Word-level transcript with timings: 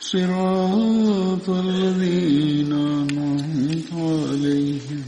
صراط 0.00 1.48
الذين 1.48 2.72
أنعمت 2.72 3.92
عليهم 3.92 5.04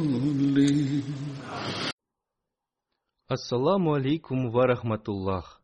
Ассаламу 3.29 3.93
алейкум 3.93 4.51
ва 4.51 4.67
рахматуллах. 4.67 5.61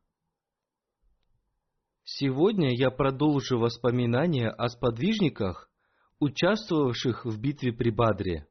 Сегодня 2.04 2.76
я 2.76 2.92
продолжу 2.92 3.58
воспоминания 3.58 4.50
о 4.50 4.68
сподвижниках, 4.68 5.70
участвовавших 6.20 7.26
в 7.26 7.40
битве 7.40 7.72
при 7.72 7.90
Бадре. 7.90 8.48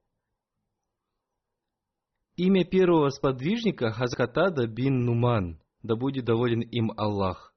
Имя 2.39 2.65
первого 2.65 3.09
сподвижника 3.09 3.91
Хазкатада 3.91 4.67
бин 4.67 5.05
Нуман, 5.05 5.59
да 5.81 5.95
будет 5.95 6.25
доволен 6.25 6.61
им 6.61 6.91
Аллах. 6.95 7.51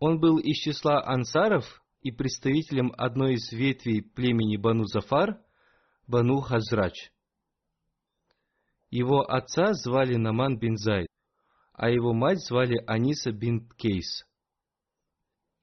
Он 0.00 0.18
был 0.18 0.38
из 0.38 0.56
числа 0.56 1.00
ансаров 1.00 1.84
и 2.00 2.10
представителем 2.10 2.92
одной 2.96 3.34
из 3.34 3.52
ветвей 3.52 4.02
племени 4.02 4.56
Бану 4.56 4.84
Зафар, 4.86 5.40
Бану 6.08 6.40
Хазрач. 6.40 7.12
Его 8.90 9.20
отца 9.20 9.74
звали 9.74 10.16
Наман 10.16 10.58
бин 10.58 10.76
Зайд, 10.76 11.06
а 11.72 11.90
его 11.90 12.12
мать 12.12 12.44
звали 12.44 12.82
Аниса 12.84 13.30
бин 13.30 13.68
Кейс. 13.76 14.26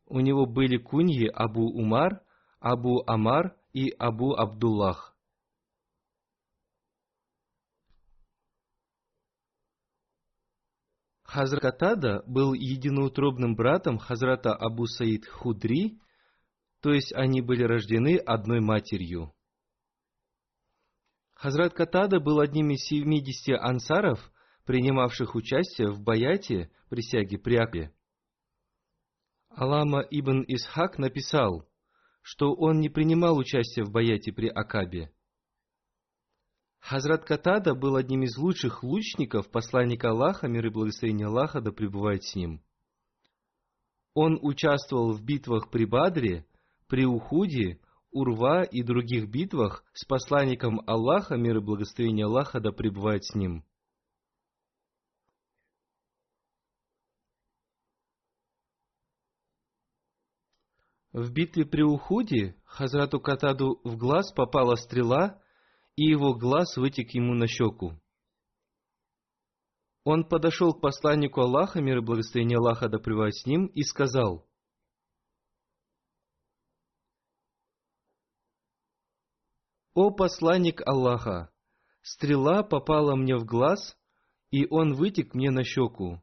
У 0.05 0.21
него 0.21 0.45
были 0.45 0.77
куньи 0.77 1.27
Абу 1.27 1.65
Умар, 1.65 2.23
Абу 2.61 3.03
Амар 3.07 3.57
и 3.73 3.89
Абу 3.89 4.35
Абдуллах. 4.35 5.10
Хазрат 11.31 11.61
Катада 11.61 12.23
был 12.27 12.51
единоутробным 12.51 13.55
братом 13.55 13.97
Хазрата 13.97 14.53
Абу 14.53 14.85
Саид 14.85 15.25
Худри, 15.25 15.97
то 16.81 16.91
есть 16.91 17.13
они 17.13 17.39
были 17.39 17.63
рождены 17.63 18.17
одной 18.17 18.59
матерью. 18.59 19.33
Хазрат 21.35 21.73
Катада 21.73 22.19
был 22.19 22.41
одним 22.41 22.71
из 22.71 22.81
70 22.81 23.57
ансаров, 23.61 24.19
принимавших 24.65 25.33
участие 25.33 25.87
в 25.91 26.01
баяте 26.01 26.69
присяги 26.89 27.37
при 27.37 27.55
Акбе. 27.55 27.93
Алама 29.47 30.01
ибн 30.01 30.43
Исхак 30.49 30.97
написал, 30.97 31.65
что 32.21 32.53
он 32.53 32.81
не 32.81 32.89
принимал 32.89 33.37
участие 33.37 33.85
в 33.85 33.91
баяте 33.91 34.33
при 34.33 34.49
Акабе. 34.49 35.13
Хазрат 36.81 37.23
Катада 37.23 37.75
был 37.75 37.95
одним 37.95 38.23
из 38.23 38.37
лучших 38.37 38.83
лучников 38.83 39.49
посланника 39.49 40.09
Аллаха, 40.09 40.47
мир 40.47 40.65
и 40.65 40.69
благословение 40.69 41.27
Аллаха 41.27 41.61
да 41.61 41.71
пребывает 41.71 42.23
с 42.23 42.35
ним. 42.35 42.61
Он 44.13 44.37
участвовал 44.41 45.13
в 45.13 45.23
битвах 45.23 45.69
при 45.69 45.85
Бадре, 45.85 46.45
при 46.87 47.05
Ухуде, 47.05 47.79
Урва 48.11 48.63
и 48.63 48.83
других 48.83 49.29
битвах 49.29 49.85
с 49.93 50.03
посланником 50.05 50.81
Аллаха, 50.85 51.37
мир 51.37 51.57
и 51.57 51.61
благословение 51.61 52.25
Аллаха 52.25 52.59
да 52.59 52.71
пребывает 52.71 53.23
с 53.23 53.35
ним. 53.35 53.63
В 61.13 61.31
битве 61.31 61.65
при 61.65 61.83
Ухуде 61.83 62.55
Хазрату 62.65 63.19
Катаду 63.19 63.79
в 63.83 63.97
глаз 63.97 64.31
попала 64.33 64.75
стрела, 64.75 65.41
и 65.95 66.03
его 66.03 66.33
глаз 66.33 66.77
вытек 66.77 67.11
ему 67.11 67.33
на 67.33 67.47
щеку. 67.47 67.99
Он 70.03 70.27
подошел 70.27 70.73
к 70.73 70.81
посланнику 70.81 71.41
Аллаха, 71.41 71.81
мир 71.81 71.99
и 71.99 72.01
благословение 72.01 72.57
Аллаха 72.57 72.89
да 72.89 72.97
с 72.97 73.45
ним, 73.45 73.67
и 73.67 73.83
сказал, 73.83 74.47
«О 79.93 80.09
посланник 80.09 80.81
Аллаха, 80.87 81.51
стрела 82.01 82.63
попала 82.63 83.15
мне 83.15 83.35
в 83.35 83.45
глаз, 83.45 83.97
и 84.49 84.65
он 84.69 84.93
вытек 84.93 85.33
мне 85.33 85.51
на 85.51 85.63
щеку. 85.63 86.21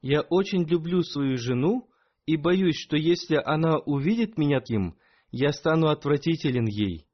Я 0.00 0.22
очень 0.22 0.64
люблю 0.64 1.02
свою 1.02 1.38
жену, 1.38 1.88
и 2.26 2.36
боюсь, 2.36 2.76
что 2.76 2.96
если 2.96 3.36
она 3.36 3.78
увидит 3.78 4.36
меня 4.36 4.60
таким, 4.60 4.98
я 5.30 5.52
стану 5.52 5.88
отвратителен 5.88 6.66
ей. 6.66 7.07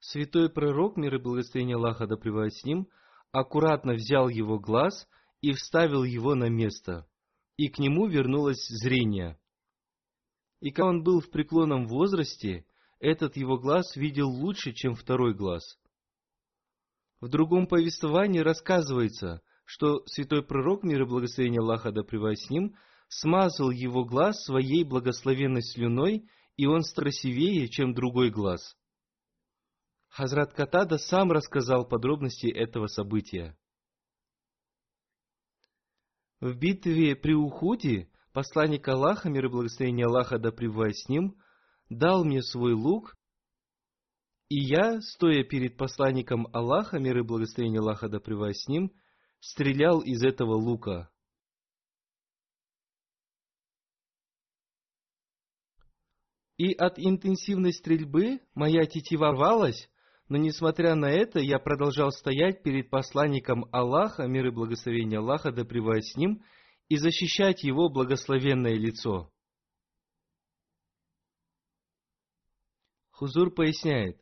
Святой 0.00 0.50
пророк, 0.50 0.96
мир 0.96 1.16
и 1.16 1.18
благословение 1.18 1.76
Аллаха 1.76 2.06
да 2.06 2.16
пребывает 2.16 2.54
с 2.54 2.64
ним, 2.64 2.88
аккуратно 3.32 3.94
взял 3.94 4.28
его 4.28 4.58
глаз 4.58 5.08
и 5.40 5.52
вставил 5.52 6.04
его 6.04 6.34
на 6.34 6.48
место, 6.48 7.06
и 7.56 7.68
к 7.68 7.78
нему 7.78 8.06
вернулось 8.06 8.66
зрение. 8.68 9.38
И 10.60 10.70
когда 10.70 10.88
он 10.88 11.02
был 11.02 11.20
в 11.20 11.30
преклонном 11.30 11.86
возрасте, 11.86 12.64
этот 12.98 13.36
его 13.36 13.58
глаз 13.58 13.96
видел 13.96 14.28
лучше, 14.28 14.72
чем 14.72 14.94
второй 14.94 15.34
глаз. 15.34 15.78
В 17.20 17.28
другом 17.28 17.66
повествовании 17.66 18.40
рассказывается, 18.40 19.42
что 19.64 20.02
святой 20.06 20.42
пророк, 20.42 20.82
мир 20.82 21.02
и 21.02 21.06
благословение 21.06 21.60
Аллаха 21.60 21.92
да 21.92 22.02
пребывает 22.02 22.38
с 22.38 22.50
ним, 22.50 22.76
смазал 23.08 23.70
его 23.70 24.04
глаз 24.04 24.44
своей 24.44 24.84
благословенной 24.84 25.62
слюной, 25.62 26.28
и 26.56 26.66
он 26.66 26.82
красивее, 26.82 27.68
чем 27.68 27.94
другой 27.94 28.30
глаз. 28.30 28.75
Хазрат 30.16 30.54
Катада 30.54 30.96
сам 30.96 31.30
рассказал 31.30 31.86
подробности 31.86 32.46
этого 32.46 32.86
события. 32.86 33.54
В 36.40 36.54
битве 36.54 37.14
при 37.14 37.34
Ухуде 37.34 38.10
посланник 38.32 38.88
Аллаха, 38.88 39.28
мир 39.28 39.44
и 39.44 39.48
благословение 39.50 40.06
Аллаха 40.06 40.38
да 40.38 40.52
пребывает 40.52 40.96
с 40.96 41.10
ним, 41.10 41.38
дал 41.90 42.24
мне 42.24 42.40
свой 42.40 42.72
лук, 42.72 43.14
и 44.48 44.58
я, 44.58 45.02
стоя 45.02 45.44
перед 45.44 45.76
посланником 45.76 46.46
Аллаха, 46.54 46.98
мир 46.98 47.18
и 47.18 47.22
благословение 47.22 47.80
Аллаха 47.80 48.08
да 48.08 48.18
пребывает 48.18 48.56
с 48.56 48.68
ним, 48.68 48.92
стрелял 49.40 50.00
из 50.00 50.24
этого 50.24 50.54
лука. 50.54 51.10
И 56.56 56.72
от 56.72 56.98
интенсивной 56.98 57.74
стрельбы 57.74 58.40
моя 58.54 58.86
тетива 58.86 59.32
рвалась, 59.32 59.90
Но 60.28 60.38
несмотря 60.38 60.94
на 60.96 61.06
это, 61.06 61.38
я 61.38 61.58
продолжал 61.58 62.10
стоять 62.10 62.62
перед 62.62 62.90
посланником 62.90 63.66
Аллаха, 63.70 64.26
мир 64.26 64.46
и 64.46 64.50
благословение 64.50 65.20
Аллаха, 65.20 65.52
да 65.52 65.64
с 66.06 66.16
ним, 66.16 66.42
и 66.88 66.96
защищать 66.96 67.62
его 67.62 67.88
благословенное 67.88 68.74
лицо. 68.74 69.30
Хузур 73.10 73.54
поясняет, 73.54 74.20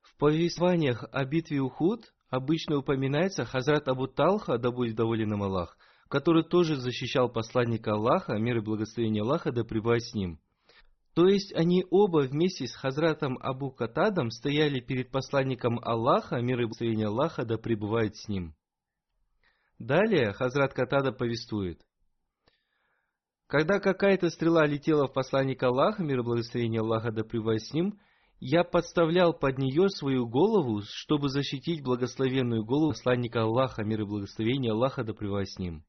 в 0.00 0.16
повествованиях 0.16 1.04
о 1.10 1.24
битве 1.24 1.60
Ухуд 1.60 2.14
обычно 2.28 2.78
упоминается 2.78 3.44
Хазрат 3.44 3.88
Абу 3.88 4.06
Талха, 4.06 4.58
да 4.58 4.70
будет 4.70 4.94
доволен 4.94 5.32
им 5.32 5.42
Аллах, 5.42 5.76
который 6.08 6.44
тоже 6.44 6.76
защищал 6.76 7.28
посланника 7.28 7.92
Аллаха, 7.92 8.38
мир 8.38 8.58
и 8.58 8.60
благословение 8.60 9.22
Аллаха, 9.22 9.50
да 9.50 9.64
с 9.98 10.14
ним. 10.14 10.40
То 11.14 11.28
есть 11.28 11.54
они 11.54 11.86
оба 11.90 12.26
вместе 12.26 12.66
с 12.66 12.74
Хазратом 12.74 13.38
Абу 13.40 13.70
Катадом 13.70 14.30
стояли 14.30 14.80
перед 14.80 15.12
посланником 15.12 15.78
Аллаха, 15.80 16.40
мир 16.40 16.60
и 16.60 16.64
благословение 16.64 17.06
Аллаха, 17.06 17.44
да 17.44 17.56
пребывает 17.56 18.16
с 18.16 18.26
ним. 18.26 18.54
Далее 19.78 20.32
Хазрат 20.32 20.74
Катада 20.74 21.12
повествует. 21.12 21.80
Когда 23.46 23.78
какая-то 23.78 24.30
стрела 24.30 24.66
летела 24.66 25.06
в 25.06 25.12
посланника 25.12 25.68
Аллаха, 25.68 26.02
мир 26.02 26.20
и 26.20 26.22
благословение 26.22 26.80
Аллаха, 26.80 27.12
да 27.12 27.22
с 27.22 27.72
ним, 27.72 28.00
я 28.40 28.64
подставлял 28.64 29.32
под 29.32 29.58
нее 29.58 29.88
свою 29.90 30.26
голову, 30.26 30.82
чтобы 30.84 31.28
защитить 31.28 31.84
благословенную 31.84 32.64
голову 32.64 32.90
посланника 32.90 33.42
Аллаха, 33.42 33.84
мир 33.84 34.00
и 34.00 34.04
благословение 34.04 34.72
Аллаха 34.72 35.04
да 35.04 35.14
с 35.14 35.58
ним. 35.58 35.84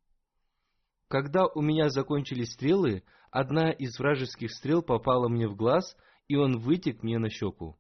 Когда 1.08 1.46
у 1.48 1.62
меня 1.62 1.90
закончились 1.90 2.54
стрелы, 2.54 3.04
одна 3.36 3.70
из 3.70 4.00
вражеских 4.00 4.50
стрел 4.50 4.82
попала 4.82 5.28
мне 5.28 5.46
в 5.50 5.58
глаз, 5.58 5.98
и 6.30 6.38
он 6.38 6.58
вытек 6.58 7.04
мне 7.04 7.20
на 7.20 7.30
щеку. 7.30 7.78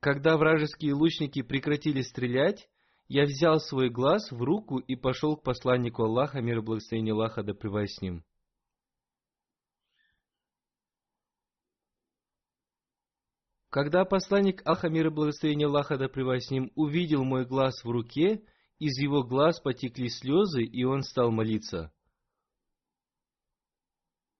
Когда 0.00 0.36
вражеские 0.36 0.92
лучники 0.92 1.42
прекратили 1.42 2.02
стрелять, 2.02 2.68
я 3.06 3.24
взял 3.24 3.60
свой 3.60 3.90
глаз 3.90 4.32
в 4.32 4.42
руку 4.42 4.78
и 4.78 4.96
пошел 4.96 5.36
к 5.36 5.44
посланнику 5.44 6.02
Аллаха, 6.02 6.40
мир 6.40 6.58
и 6.58 6.60
благословение 6.60 7.12
Аллаха, 7.14 7.44
да 7.44 7.54
с 7.54 8.00
ним. 8.02 8.24
Когда 13.70 14.04
посланник 14.04 14.66
Аллаха, 14.66 14.88
мир 14.88 15.06
и 15.06 15.10
благословение 15.10 15.68
Аллаха, 15.68 15.96
да 15.96 16.08
с 16.08 16.50
ним, 16.50 16.72
увидел 16.74 17.22
мой 17.22 17.46
глаз 17.46 17.84
в 17.84 17.88
руке, 17.88 18.42
из 18.78 18.98
его 18.98 19.22
глаз 19.22 19.60
потекли 19.60 20.08
слезы, 20.08 20.62
и 20.62 20.84
он 20.84 21.02
стал 21.02 21.30
молиться. 21.30 21.92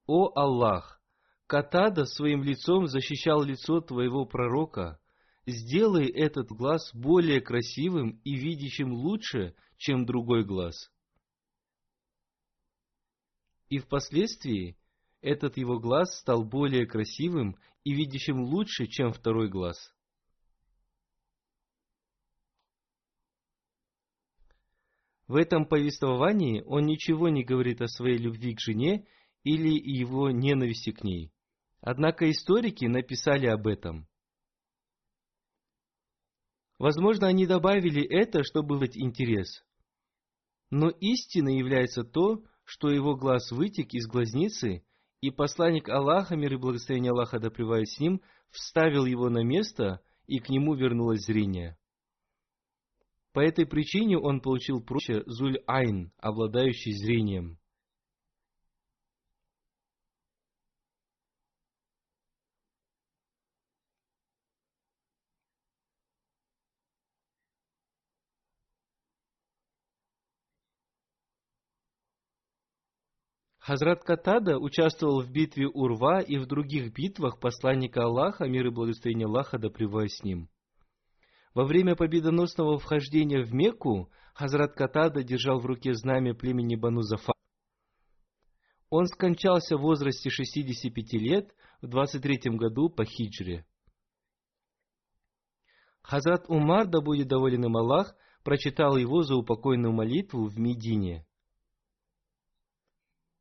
«О 0.07 0.31
Аллах! 0.35 1.01
Катада 1.47 2.05
своим 2.05 2.43
лицом 2.43 2.87
защищал 2.87 3.43
лицо 3.43 3.81
твоего 3.81 4.25
пророка, 4.25 4.99
сделай 5.47 6.07
этот 6.09 6.49
глаз 6.49 6.91
более 6.95 7.41
красивым 7.41 8.21
и 8.25 8.35
видящим 8.35 8.93
лучше, 8.93 9.55
чем 9.77 10.07
другой 10.07 10.45
глаз. 10.45 10.91
И 13.69 13.79
впоследствии 13.79 14.79
этот 15.21 15.57
его 15.57 15.79
глаз 15.79 16.19
стал 16.19 16.45
более 16.45 16.87
красивым 16.87 17.57
и 17.83 17.93
видящим 17.93 18.41
лучше, 18.41 18.87
чем 18.87 19.13
второй 19.13 19.49
глаз. 19.49 19.94
В 25.27 25.37
этом 25.37 25.67
повествовании 25.67 26.63
он 26.67 26.87
ничего 26.87 27.29
не 27.29 27.45
говорит 27.45 27.81
о 27.81 27.89
своей 27.89 28.19
любви 28.19 28.55
к 28.55 28.61
жене 28.61 29.07
или 29.43 29.71
его 29.71 30.31
ненависти 30.31 30.93
к 30.93 31.03
ней. 31.03 31.33
Однако 31.81 32.31
историки 32.31 32.87
написали 32.87 33.47
об 33.47 33.67
этом– 33.67 34.07
Возможно, 36.79 37.29
они 37.29 37.47
добавили 37.47 38.03
это, 38.03 38.43
чтобы 38.43 38.75
вызвать 38.75 38.97
интерес. 38.97 39.65
Но 40.71 40.89
истиной 40.89 41.57
является 41.59 42.03
то, 42.03 42.43
что 42.65 42.91
его 42.91 43.15
глаз 43.15 43.53
вытек 43.53 43.95
из 43.95 44.07
глазницы, 44.07 44.85
и 45.21 45.31
посланник 45.31 45.89
Аллаха, 45.89 46.37
мир 46.37 46.55
и 46.55 46.57
благословение 46.57 47.13
Аллаха 47.13 47.39
да 47.39 47.49
с 47.51 48.01
ним, 48.01 48.21
вставил 48.51 49.07
его 49.07 49.31
на 49.31 49.43
место, 49.43 50.01
и 50.27 50.39
к 50.41 50.49
нему 50.49 50.75
вернулось 50.75 51.25
зрение. 51.25 51.79
По 53.35 53.41
этой 53.41 53.67
причине 53.67 54.17
он 54.17 54.41
получил 54.41 54.81
проще 54.81 55.25
Зуль-Айн, 55.27 56.13
обладающий 56.19 56.93
зрением. 56.93 57.59
Хазрат 73.59 74.05
Катада 74.05 74.59
участвовал 74.59 75.23
в 75.23 75.33
битве 75.33 75.67
Урва 75.67 76.21
и 76.21 76.39
в 76.39 76.47
других 76.47 76.93
битвах 76.93 77.41
посланника 77.41 78.05
Аллаха, 78.05 78.47
мир 78.47 78.67
и 78.67 78.71
благословение 78.71 79.27
Аллаха 79.27 79.59
да 79.59 79.71
с 79.71 80.23
ним. 80.23 80.49
Во 81.55 81.65
время 81.65 81.95
победоносного 81.97 82.79
вхождения 82.79 83.43
в 83.43 83.55
Мекку 83.55 84.11
Хазрат 84.35 84.75
Катада 84.75 85.23
держал 85.23 85.61
в 85.61 85.67
руке 85.67 85.95
знамя 85.95 86.35
племени 86.35 86.75
Бану 86.75 87.03
Зафа. 87.03 87.33
Он 88.91 89.07
скончался 89.07 89.77
в 89.77 89.83
возрасте 89.83 90.31
65 90.31 91.13
лет 91.15 91.55
в 91.81 91.87
23 91.87 92.57
году 92.57 92.89
по 92.89 93.05
хиджре. 93.05 93.65
Хазрат 96.03 96.45
Умар, 96.49 96.87
да 96.87 97.01
будет 97.01 97.29
доволен 97.29 97.65
им 97.65 97.77
Аллах, 97.77 98.15
прочитал 98.43 98.97
его 98.97 99.23
за 99.23 99.37
упокойную 99.37 99.93
молитву 99.93 100.47
в 100.47 100.59
Медине 100.59 101.25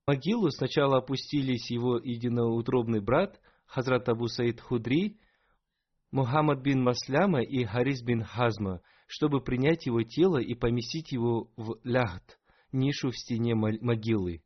могилу 0.06 0.50
сначала 0.52 0.98
опустились 0.98 1.70
его 1.70 1.98
единоутробный 1.98 3.02
брат 3.02 3.40
Хазрат 3.66 4.10
Абу 4.10 4.28
Саид 4.28 4.60
Худри, 4.60 5.18
Мухаммад 6.14 6.62
бин 6.62 6.84
Масляма 6.84 7.42
и 7.42 7.66
Харис 7.66 8.04
бин 8.04 8.24
Хазма, 8.24 8.82
чтобы 9.08 9.42
принять 9.42 9.88
его 9.88 10.04
тело 10.04 10.38
и 10.38 10.54
поместить 10.54 11.12
его 11.12 11.50
в 11.58 11.80
лягт, 11.84 12.40
нишу 12.72 13.10
в 13.10 13.18
стене 13.18 13.56
могилы. 13.56 14.44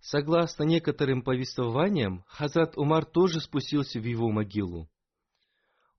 Согласно 0.00 0.64
некоторым 0.64 1.22
повествованиям, 1.22 2.24
Хазрат 2.28 2.76
Умар 2.76 3.06
тоже 3.06 3.40
спустился 3.40 3.98
в 4.00 4.04
его 4.04 4.30
могилу. 4.30 4.90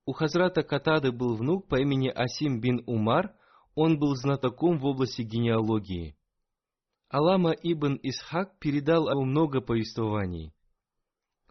У 0.05 0.11
Хазрата 0.13 0.61
Катады 0.61 1.11
был 1.11 1.37
внук 1.37 1.67
по 1.67 1.81
имени 1.81 2.09
Асим 2.09 2.61
бин 2.61 2.83
Умар, 2.85 3.33
он 3.73 3.97
был 3.97 4.15
знатоком 4.15 4.77
в 4.77 4.85
области 4.85 5.23
генеалогии. 5.23 6.15
Алама 7.09 7.53
ибн 7.53 7.99
Исхак 8.03 8.59
передал 8.59 9.09
ему 9.09 9.25
много 9.25 9.59
повествований. 9.59 10.53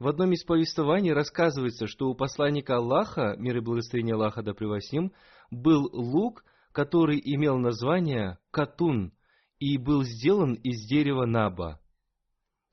В 0.05 0.09
одном 0.09 0.33
из 0.33 0.45
повествований 0.45 1.15
рассказывается, 1.15 1.87
что 1.87 2.11
у 2.11 2.15
посланника 2.15 2.77
Аллаха, 2.77 3.37
мир 3.39 3.57
и 3.57 3.61
благословение 3.61 4.17
Аллаха 4.17 4.43
да 4.43 4.53
превосим, 4.53 5.15
был 5.51 5.89
лук, 5.95 6.45
который 6.73 7.19
имел 7.25 7.57
название 7.57 8.39
Катун 8.51 9.15
и 9.59 9.79
был 9.79 10.05
сделан 10.05 10.57
из 10.57 10.87
дерева 10.87 11.25
Наба. 11.25 11.81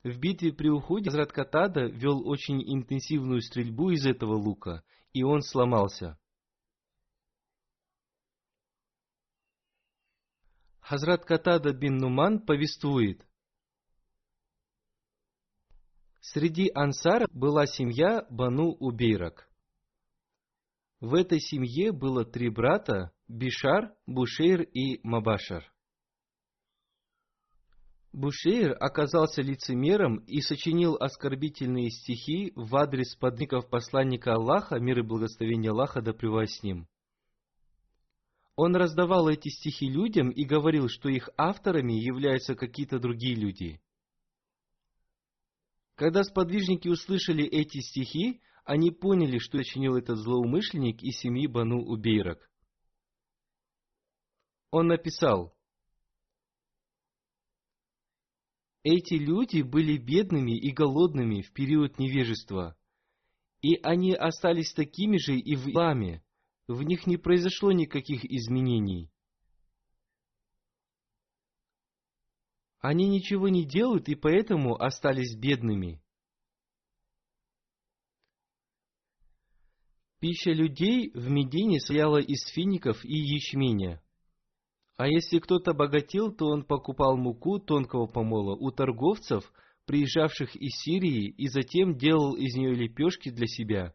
В 0.04 0.18
битве 0.18 0.52
при 0.52 0.68
уходе 0.68 1.08
Хазрат 1.08 1.32
Катада 1.32 1.86
вел 1.86 2.28
очень 2.28 2.62
интенсивную 2.70 3.40
стрельбу 3.40 3.92
из 3.92 4.04
этого 4.04 4.34
лука, 4.34 4.82
и 5.14 5.22
он 5.22 5.40
сломался. 5.40 6.18
Хазрат 10.80 11.24
Катада 11.24 11.72
бин 11.72 11.96
Нуман 11.96 12.40
повествует. 12.40 13.26
Среди 16.24 16.70
ансар 16.72 17.26
была 17.32 17.66
семья 17.66 18.24
Бану 18.30 18.76
Убейрак. 18.78 19.50
В 21.00 21.14
этой 21.14 21.40
семье 21.40 21.90
было 21.90 22.24
три 22.24 22.48
брата– 22.48 23.10
Бишар, 23.28 23.92
Бушейр 24.06 24.62
и 24.62 25.00
Мабашар. 25.02 25.64
Бушейр 28.12 28.76
оказался 28.78 29.42
лицемером 29.42 30.18
и 30.18 30.40
сочинил 30.42 30.94
оскорбительные 30.94 31.90
стихи 31.90 32.52
в 32.54 32.76
адрес 32.76 33.16
подников 33.16 33.68
посланника 33.68 34.34
Аллаха, 34.34 34.78
мир 34.78 35.00
и 35.00 35.02
благословение 35.02 35.72
Аллаха 35.72 36.02
да 36.02 36.12
с 36.12 36.62
ним. 36.62 36.86
Он 38.54 38.76
раздавал 38.76 39.28
эти 39.28 39.48
стихи 39.48 39.90
людям 39.90 40.30
и 40.30 40.44
говорил, 40.44 40.88
что 40.88 41.08
их 41.08 41.30
авторами 41.36 41.94
являются 41.94 42.54
какие-то 42.54 43.00
другие 43.00 43.34
люди. 43.34 43.80
Когда 45.94 46.24
сподвижники 46.24 46.88
услышали 46.88 47.44
эти 47.44 47.78
стихи, 47.80 48.40
они 48.64 48.90
поняли, 48.90 49.38
что 49.38 49.58
сочинил 49.58 49.96
этот 49.96 50.18
злоумышленник 50.18 51.02
из 51.02 51.18
семьи 51.18 51.46
Бану 51.46 51.82
Убейрак. 51.82 52.50
Он 54.70 54.86
написал, 54.86 55.54
Эти 58.84 59.14
люди 59.14 59.62
были 59.62 59.96
бедными 59.96 60.58
и 60.58 60.72
голодными 60.72 61.42
в 61.42 61.52
период 61.52 62.00
невежества, 62.00 62.76
и 63.60 63.76
они 63.76 64.12
остались 64.12 64.72
такими 64.72 65.18
же 65.18 65.38
и 65.38 65.54
в 65.54 65.68
исламе, 65.68 66.24
в 66.66 66.82
них 66.82 67.06
не 67.06 67.16
произошло 67.16 67.70
никаких 67.70 68.24
изменений. 68.24 69.11
Они 72.82 73.08
ничего 73.08 73.48
не 73.48 73.64
делают 73.64 74.08
и 74.08 74.16
поэтому 74.16 74.74
остались 74.74 75.36
бедными. 75.36 76.02
Пища 80.18 80.50
людей 80.50 81.12
в 81.14 81.30
Медине 81.30 81.78
состояла 81.78 82.18
из 82.18 82.44
фиников 82.52 83.04
и 83.04 83.14
ячменя. 83.14 84.02
А 84.96 85.06
если 85.06 85.38
кто-то 85.38 85.74
богател, 85.74 86.32
то 86.32 86.46
он 86.46 86.64
покупал 86.64 87.16
муку 87.16 87.60
тонкого 87.60 88.06
помола 88.06 88.56
у 88.56 88.72
торговцев, 88.72 89.52
приезжавших 89.86 90.56
из 90.56 90.72
Сирии, 90.82 91.28
и 91.28 91.46
затем 91.46 91.96
делал 91.96 92.34
из 92.34 92.54
нее 92.56 92.74
лепешки 92.74 93.30
для 93.30 93.46
себя. 93.46 93.94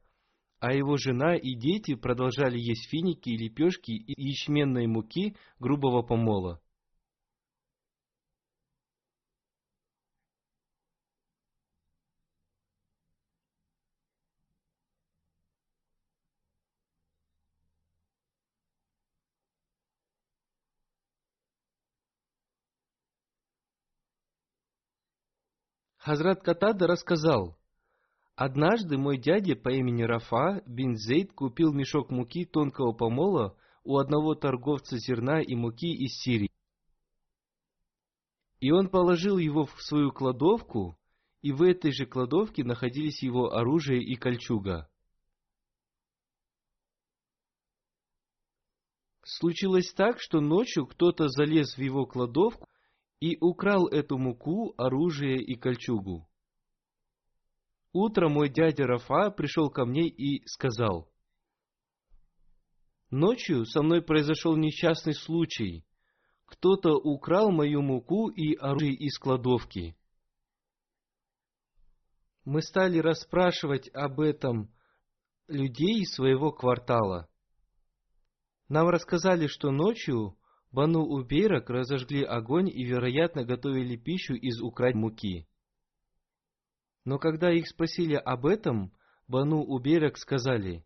А 0.60 0.74
его 0.74 0.96
жена 0.96 1.36
и 1.36 1.56
дети 1.56 1.96
продолжали 1.96 2.58
есть 2.58 2.90
финики 2.90 3.30
и 3.30 3.38
лепешки 3.38 3.92
и 3.92 4.14
ячменной 4.22 4.88
муки 4.88 5.36
грубого 5.60 6.04
помола. 6.04 6.62
Хазрат 26.08 26.42
Катада 26.42 26.88
рассказал, 26.88 27.58
«Однажды 28.38 28.98
мой 28.98 29.18
дядя 29.18 29.58
по 29.58 29.68
имени 29.68 30.04
Рафа 30.04 30.64
бин 30.66 30.96
Зейд 30.96 31.34
купил 31.34 31.74
мешок 31.74 32.12
муки 32.12 32.46
тонкого 32.46 32.94
помола 32.94 33.58
у 33.84 33.98
одного 33.98 34.34
торговца 34.34 34.98
зерна 34.98 35.42
и 35.42 35.54
муки 35.54 35.94
из 35.94 36.14
Сирии. 36.22 36.50
И 38.62 38.72
он 38.72 38.88
положил 38.88 39.38
его 39.38 39.66
в 39.66 39.82
свою 39.82 40.14
кладовку, 40.14 40.98
и 41.42 41.52
в 41.52 41.62
этой 41.62 41.92
же 41.92 42.06
кладовке 42.06 42.64
находились 42.64 43.22
его 43.22 43.52
оружие 43.52 44.02
и 44.02 44.16
кольчуга. 44.16 44.90
Случилось 49.26 49.92
так, 49.92 50.22
что 50.22 50.40
ночью 50.40 50.88
кто-то 50.88 51.28
залез 51.28 51.76
в 51.76 51.82
его 51.82 52.06
кладовку 52.06 52.66
и 53.20 53.38
украл 53.40 53.88
эту 53.88 54.18
муку, 54.18 54.74
оружие 54.78 55.38
и 55.38 55.56
кольчугу. 55.56 56.28
Утром 57.94 58.34
мой 58.34 58.50
дядя 58.50 58.86
Рафа 58.86 59.32
пришел 59.32 59.70
ко 59.70 59.86
мне 59.86 60.08
и 60.08 60.46
сказал, 60.46 61.12
«Ночью 63.10 63.66
со 63.66 63.82
мной 63.82 64.02
произошел 64.02 64.56
несчастный 64.56 65.14
случай. 65.14 65.86
Кто-то 66.46 66.96
украл 66.96 67.52
мою 67.52 67.82
муку 67.82 68.30
и 68.30 68.56
оружие 68.56 68.94
из 68.94 69.18
кладовки». 69.18 69.98
Мы 72.44 72.62
стали 72.62 73.00
расспрашивать 73.00 73.90
об 73.94 74.20
этом 74.20 74.72
людей 75.48 76.06
своего 76.06 76.52
квартала. 76.52 77.30
Нам 78.70 78.88
рассказали, 78.90 79.48
что 79.48 79.72
ночью 79.72 80.38
Бану 80.72 81.02
Убейрак 81.02 81.70
разожгли 81.70 82.24
огонь 82.24 82.70
и, 82.70 82.84
вероятно, 82.84 83.46
готовили 83.46 83.96
пищу 83.96 84.34
из 84.34 84.62
украденной 84.62 85.02
муки. 85.02 85.48
Но 87.06 87.20
когда 87.20 87.52
их 87.52 87.68
спросили 87.68 88.16
об 88.16 88.46
этом, 88.46 88.94
Бану 89.28 89.64
Убейрак 89.64 90.18
сказали, 90.18 90.86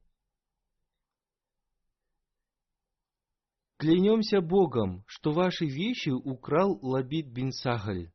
«Клянемся 3.77 4.41
Богом, 4.41 5.03
что 5.07 5.31
ваши 5.31 5.65
вещи 5.65 6.09
украл 6.09 6.77
Лабид 6.83 7.27
бин 7.27 7.51
Сахаль». 7.51 8.11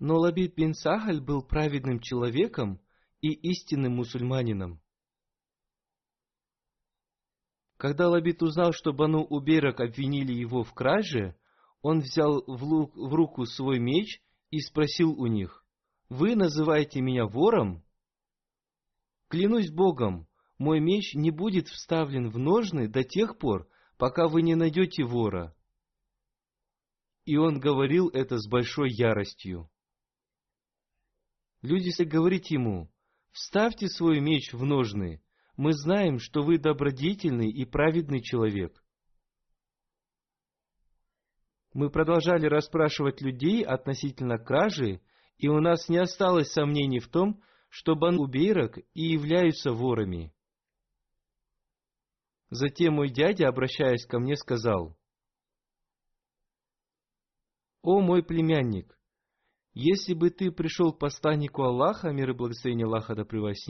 Но 0.00 0.16
Лабид 0.16 0.56
бин 0.56 0.74
Сахаль 0.74 1.20
был 1.20 1.42
праведным 1.42 2.00
человеком 2.00 2.80
и 3.20 3.30
истинным 3.30 3.94
мусульманином. 3.94 4.81
Когда 7.82 8.08
Лабит 8.08 8.40
узнал, 8.44 8.72
что 8.72 8.92
Бану 8.92 9.24
Уберак 9.24 9.80
обвинили 9.80 10.32
его 10.32 10.62
в 10.62 10.72
краже, 10.72 11.34
он 11.80 11.98
взял 11.98 12.44
в, 12.46 12.62
лук, 12.62 12.94
в 12.94 13.12
руку 13.12 13.44
свой 13.44 13.80
меч 13.80 14.22
и 14.50 14.60
спросил 14.60 15.20
у 15.20 15.26
них, 15.26 15.66
«Вы 16.08 16.36
называете 16.36 17.00
меня 17.00 17.26
вором?» 17.26 17.84
«Клянусь 19.26 19.72
Богом, 19.72 20.28
мой 20.58 20.78
меч 20.78 21.14
не 21.14 21.32
будет 21.32 21.66
вставлен 21.66 22.30
в 22.30 22.38
ножны 22.38 22.86
до 22.86 23.02
тех 23.02 23.36
пор, 23.36 23.68
пока 23.96 24.28
вы 24.28 24.42
не 24.42 24.54
найдете 24.54 25.02
вора». 25.02 25.52
И 27.24 27.36
он 27.36 27.58
говорил 27.58 28.10
это 28.10 28.38
с 28.38 28.46
большой 28.46 28.92
яростью. 28.92 29.68
Люди 31.62 31.88
стали 31.88 32.06
говорить 32.06 32.52
ему, 32.52 32.92
«Вставьте 33.32 33.88
свой 33.88 34.20
меч 34.20 34.52
в 34.52 34.64
ножны, 34.64 35.20
мы 35.56 35.72
знаем, 35.72 36.18
что 36.18 36.42
вы 36.42 36.58
добродетельный 36.58 37.50
и 37.50 37.64
праведный 37.64 38.22
человек. 38.22 38.82
Мы 41.74 41.90
продолжали 41.90 42.46
расспрашивать 42.46 43.20
людей 43.22 43.62
относительно 43.62 44.38
кражи, 44.38 45.00
и 45.36 45.48
у 45.48 45.60
нас 45.60 45.88
не 45.88 45.98
осталось 45.98 46.52
сомнений 46.52 47.00
в 47.00 47.08
том, 47.08 47.42
что 47.68 47.94
Банубейрак 47.94 48.78
и 48.92 49.02
являются 49.02 49.72
ворами. 49.72 50.34
Затем 52.50 52.94
мой 52.94 53.08
дядя, 53.08 53.48
обращаясь 53.48 54.04
ко 54.04 54.18
мне, 54.18 54.36
сказал, 54.36 54.98
«О 57.80 58.00
мой 58.00 58.22
племянник, 58.22 58.98
если 59.72 60.12
бы 60.12 60.28
ты 60.28 60.52
пришел 60.52 60.92
к 60.92 60.98
посланнику 60.98 61.62
Аллаха, 61.62 62.10
мир 62.10 62.30
и 62.30 62.34
благословение 62.34 62.84
Аллаха 62.84 63.14
да 63.14 63.24
с 63.24 63.66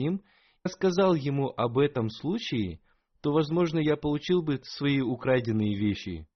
рассказал 0.63 1.13
ему 1.13 1.49
об 1.49 1.77
этом 1.77 2.09
случае, 2.09 2.79
то, 3.21 3.31
возможно, 3.31 3.79
я 3.79 3.97
получил 3.97 4.41
бы 4.41 4.61
свои 4.63 5.01
украденные 5.01 5.77
вещи. 5.77 6.27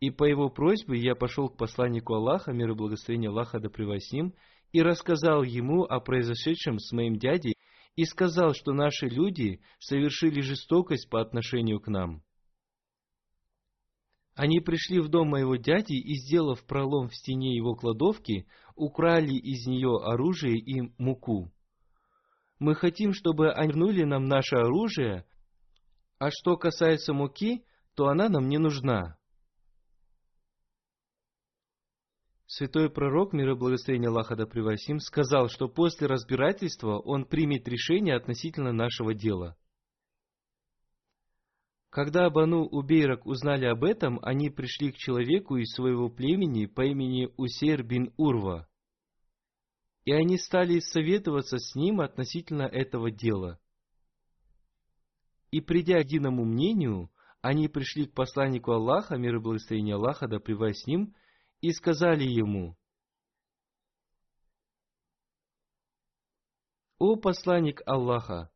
И 0.00 0.10
по 0.10 0.24
его 0.24 0.48
просьбе 0.48 0.98
я 0.98 1.14
пошел 1.14 1.48
к 1.48 1.56
посланнику 1.56 2.14
Аллаха, 2.14 2.52
мир 2.52 2.70
и 2.70 2.74
благословение 2.74 3.30
Аллаха 3.30 3.58
да 3.58 3.68
с 3.68 4.12
ним, 4.12 4.34
и 4.72 4.82
рассказал 4.82 5.42
ему 5.42 5.84
о 5.84 6.00
произошедшем 6.00 6.78
с 6.78 6.92
моим 6.92 7.16
дядей, 7.16 7.54
и 7.96 8.04
сказал, 8.04 8.54
что 8.54 8.72
наши 8.72 9.06
люди 9.06 9.60
совершили 9.78 10.40
жестокость 10.40 11.08
по 11.08 11.20
отношению 11.20 11.80
к 11.80 11.86
нам. 11.86 12.22
Они 14.34 14.58
пришли 14.58 14.98
в 14.98 15.08
дом 15.08 15.28
моего 15.28 15.54
дяди 15.54 15.94
и, 15.94 16.14
сделав 16.16 16.64
пролом 16.66 17.08
в 17.08 17.14
стене 17.14 17.54
его 17.54 17.76
кладовки, 17.76 18.48
украли 18.74 19.34
из 19.34 19.66
нее 19.66 19.98
оружие 20.02 20.58
и 20.58 20.92
муку. 20.98 21.52
Мы 22.58 22.74
хотим, 22.74 23.12
чтобы 23.12 23.52
они 23.52 23.68
вернули 23.68 24.04
нам 24.04 24.24
наше 24.24 24.56
оружие, 24.56 25.26
а 26.18 26.30
что 26.30 26.56
касается 26.56 27.12
муки, 27.12 27.64
то 27.94 28.06
она 28.06 28.28
нам 28.28 28.48
не 28.48 28.58
нужна. 28.58 29.16
Святой 32.46 32.90
пророк, 32.90 33.32
мир 33.32 33.50
и 33.50 33.54
благословение 33.54 34.08
Аллаха 34.10 34.36
да 34.36 34.46
превосим, 34.46 35.00
сказал, 35.00 35.48
что 35.48 35.68
после 35.68 36.06
разбирательства 36.06 36.98
он 36.98 37.24
примет 37.24 37.66
решение 37.66 38.16
относительно 38.16 38.72
нашего 38.72 39.14
дела– 39.14 39.56
когда 41.94 42.28
Бану 42.28 42.64
Убейрак 42.64 43.24
узнали 43.24 43.66
об 43.66 43.84
этом, 43.84 44.18
они 44.24 44.50
пришли 44.50 44.90
к 44.90 44.96
человеку 44.96 45.58
из 45.58 45.72
своего 45.74 46.10
племени 46.10 46.66
по 46.66 46.84
имени 46.84 47.32
Усейр 47.36 47.84
бин 47.84 48.12
Урва. 48.16 48.68
И 50.04 50.10
они 50.10 50.36
стали 50.36 50.80
советоваться 50.80 51.58
с 51.58 51.76
ним 51.76 52.00
относительно 52.00 52.64
этого 52.64 53.12
дела. 53.12 53.60
И 55.52 55.60
придя 55.60 56.02
к 56.02 56.06
единому 56.06 56.44
мнению, 56.44 57.12
они 57.42 57.68
пришли 57.68 58.06
к 58.06 58.12
посланнику 58.12 58.72
Аллаха, 58.72 59.16
мир 59.16 59.36
и 59.36 59.38
благословение 59.38 59.94
Аллаха, 59.94 60.26
да 60.26 60.40
с 60.40 60.86
ним, 60.88 61.14
и 61.60 61.70
сказали 61.70 62.24
ему, 62.24 62.76
«О 66.98 67.14
посланник 67.14 67.82
Аллаха, 67.86 68.50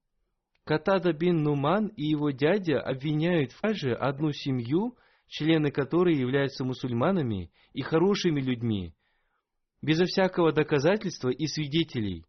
Катада 0.68 1.14
бин 1.14 1.42
Нуман 1.44 1.86
и 1.96 2.04
его 2.04 2.30
дядя 2.30 2.78
обвиняют 2.82 3.52
в 3.52 3.56
фаже 3.56 3.94
одну 3.94 4.32
семью, 4.32 4.98
члены 5.26 5.70
которой 5.70 6.14
являются 6.14 6.62
мусульманами 6.62 7.50
и 7.72 7.80
хорошими 7.80 8.42
людьми, 8.42 8.94
безо 9.80 10.04
всякого 10.04 10.52
доказательства 10.52 11.30
и 11.30 11.46
свидетелей. 11.46 12.26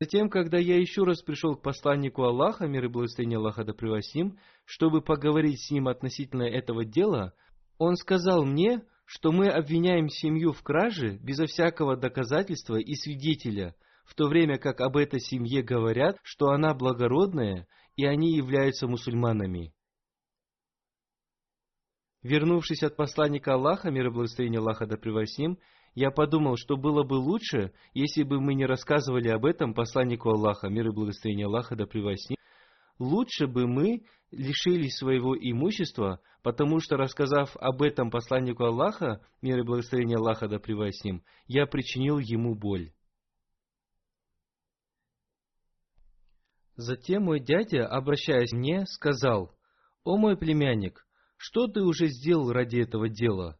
Затем, 0.00 0.30
когда 0.30 0.56
я 0.56 0.78
еще 0.78 1.02
раз 1.02 1.20
пришел 1.20 1.54
к 1.54 1.62
посланнику 1.62 2.22
Аллаха, 2.22 2.66
мир 2.66 2.86
и 2.86 2.88
благословение 2.88 3.36
Аллаха 3.36 3.62
да 3.62 3.74
ним, 4.14 4.38
чтобы 4.64 5.02
поговорить 5.02 5.60
с 5.60 5.70
ним 5.70 5.86
относительно 5.86 6.44
этого 6.44 6.86
дела, 6.86 7.34
он 7.76 7.96
сказал 7.96 8.46
мне, 8.46 8.86
что 9.08 9.32
мы 9.32 9.48
обвиняем 9.48 10.10
семью 10.10 10.52
в 10.52 10.62
краже 10.62 11.16
безо 11.16 11.46
всякого 11.46 11.96
доказательства 11.96 12.76
и 12.76 12.94
свидетеля, 12.94 13.74
в 14.04 14.14
то 14.14 14.28
время 14.28 14.58
как 14.58 14.82
об 14.82 14.98
этой 14.98 15.18
семье 15.18 15.62
говорят, 15.62 16.18
что 16.22 16.48
она 16.48 16.74
благородная, 16.74 17.66
и 17.96 18.04
они 18.04 18.36
являются 18.36 18.86
мусульманами. 18.86 19.72
Вернувшись 22.22 22.82
от 22.82 22.96
посланника 22.96 23.54
Аллаха, 23.54 23.90
мир 23.90 24.08
и 24.08 24.10
благословение 24.10 24.58
Аллаха 24.58 24.84
да 24.84 24.98
ним, 25.38 25.58
я 25.94 26.10
подумал, 26.10 26.56
что 26.58 26.76
было 26.76 27.02
бы 27.02 27.14
лучше, 27.14 27.72
если 27.94 28.24
бы 28.24 28.42
мы 28.42 28.52
не 28.52 28.66
рассказывали 28.66 29.28
об 29.28 29.46
этом 29.46 29.72
посланнику 29.72 30.28
Аллаха, 30.28 30.68
мир 30.68 30.88
и 30.88 30.92
благословение 30.92 31.46
Аллаха 31.46 31.76
да 31.76 31.86
ним. 31.94 32.36
Лучше 32.98 33.46
бы 33.46 33.66
мы 33.66 34.02
лишились 34.30 34.96
своего 34.96 35.36
имущества, 35.36 36.20
потому 36.42 36.80
что, 36.80 36.96
рассказав 36.96 37.56
об 37.56 37.82
этом 37.82 38.10
посланнику 38.10 38.64
Аллаха, 38.64 39.20
мир 39.42 39.58
и 39.60 39.62
благословение 39.62 40.16
Аллаха 40.16 40.48
да 40.48 40.58
с 40.58 41.04
ним, 41.04 41.22
я 41.46 41.66
причинил 41.66 42.18
ему 42.18 42.54
боль. 42.54 42.92
Затем 46.76 47.24
мой 47.24 47.40
дядя, 47.40 47.88
обращаясь 47.88 48.52
мне, 48.52 48.86
сказал, 48.86 49.52
«О 50.04 50.16
мой 50.16 50.36
племянник, 50.36 51.06
что 51.36 51.66
ты 51.66 51.82
уже 51.82 52.06
сделал 52.06 52.52
ради 52.52 52.78
этого 52.78 53.08
дела?» 53.08 53.58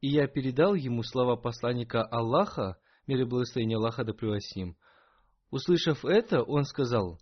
И 0.00 0.08
я 0.08 0.26
передал 0.26 0.74
ему 0.74 1.02
слова 1.02 1.36
посланника 1.36 2.02
Аллаха, 2.02 2.78
мир 3.06 3.20
и 3.20 3.24
благословение 3.24 3.76
Аллаха 3.76 4.04
да 4.04 4.14
с 4.14 4.56
ним. 4.56 4.76
Услышав 5.50 6.04
это, 6.06 6.42
он 6.42 6.64
сказал, 6.64 7.20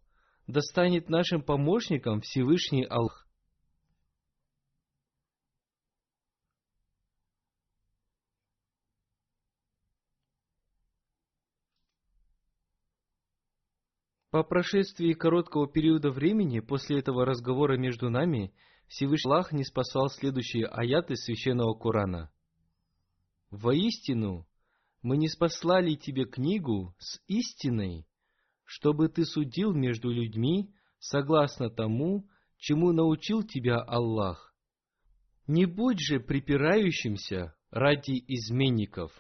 «Да 0.49 0.61
станет 0.61 1.09
нашим 1.09 1.43
помощником 1.43 2.21
Всевышний 2.21 2.85
Аллах». 2.85 3.29
По 14.31 14.43
прошествии 14.43 15.13
короткого 15.13 15.71
периода 15.71 16.11
времени 16.11 16.59
после 16.59 16.99
этого 16.99 17.25
разговора 17.25 17.79
между 17.79 18.11
нами, 18.11 18.53
Всевышний 18.89 19.31
Аллах 19.31 19.53
не 19.53 19.63
спасал 19.63 20.09
следующие 20.09 20.67
аяты 20.67 21.15
Священного 21.15 21.75
Корана– 21.79 22.33
Воистину, 23.51 24.47
мы 25.01 25.17
не 25.17 25.29
спаслали 25.29 25.95
тебе 25.95 26.27
книгу 26.27 26.95
с 26.99 27.19
истиной, 27.29 28.07
чтобы 28.69 29.09
ты 29.09 29.25
судил 29.25 29.73
между 29.73 30.11
людьми 30.11 30.75
согласно 30.99 31.71
тому, 31.71 32.29
чему 32.59 32.93
научил 32.93 33.43
тебя 33.43 33.79
Аллах. 33.81 34.55
Не 35.47 35.65
будь 35.65 35.99
же 35.99 36.21
припирающимся 36.21 37.57
ради 37.71 38.23
изменников. 38.29 39.11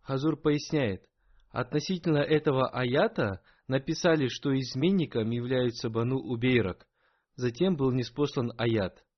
Хазур 0.00 0.36
поясняет, 0.36 1.08
относительно 1.50 2.18
этого 2.18 2.68
аята 2.68 3.44
написали, 3.68 4.26
что 4.26 4.52
изменником 4.58 5.30
являются 5.30 5.88
Бану 5.88 6.16
Убейрак. 6.16 6.88
Затем 7.36 7.76
был 7.76 7.92
неспослан 7.92 8.52
аят– 8.58 9.04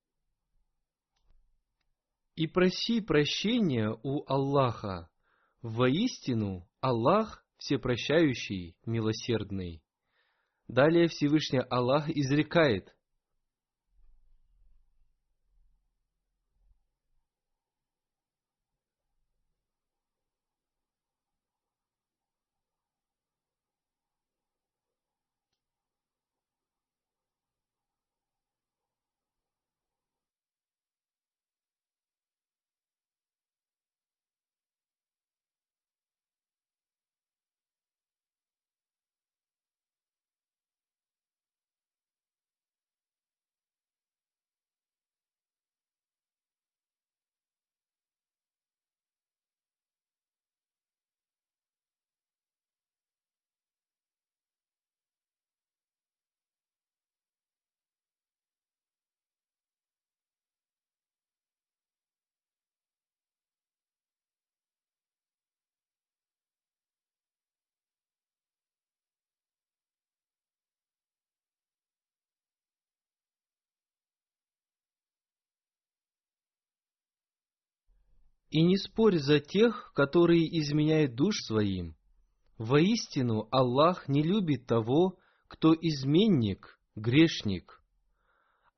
и 2.37 2.49
проси 2.49 3.00
прощения 3.00 3.97
у 4.02 4.25
Аллаха. 4.26 5.09
Воистину, 5.62 6.68
Аллах 6.80 7.43
всепрощающий, 7.58 8.76
милосердный. 8.87 9.82
Далее 10.68 11.08
Всевышний 11.08 11.62
Аллах 11.71 12.08
изрекает, 12.08 12.95
И 78.54 78.62
не 78.62 78.76
спорь 78.76 79.19
за 79.19 79.40
тех, 79.40 79.90
которые 79.97 80.47
изменяют 80.60 81.17
душ 81.17 81.34
своим. 81.45 81.97
Воистину 82.56 83.49
Аллах 83.50 84.06
не 84.06 84.23
любит 84.23 84.64
того, 84.69 85.19
кто 85.49 85.75
изменник, 85.75 86.78
грешник. 86.95 87.82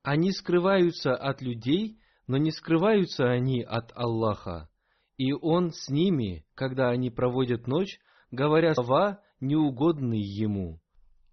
Они 0.01 0.31
скрываются 0.31 1.13
от 1.15 1.43
людей, 1.43 1.99
но 2.25 2.37
не 2.37 2.49
скрываются 2.49 3.29
они 3.29 3.61
от 3.61 3.91
Аллаха. 3.95 4.67
И 5.15 5.31
Он 5.31 5.71
с 5.71 5.89
ними, 5.89 6.43
когда 6.55 6.89
они 6.89 7.11
проводят 7.11 7.67
ночь, 7.67 7.99
говоря 8.31 8.73
слова, 8.73 9.21
неугодные 9.41 10.23
Ему. 10.23 10.81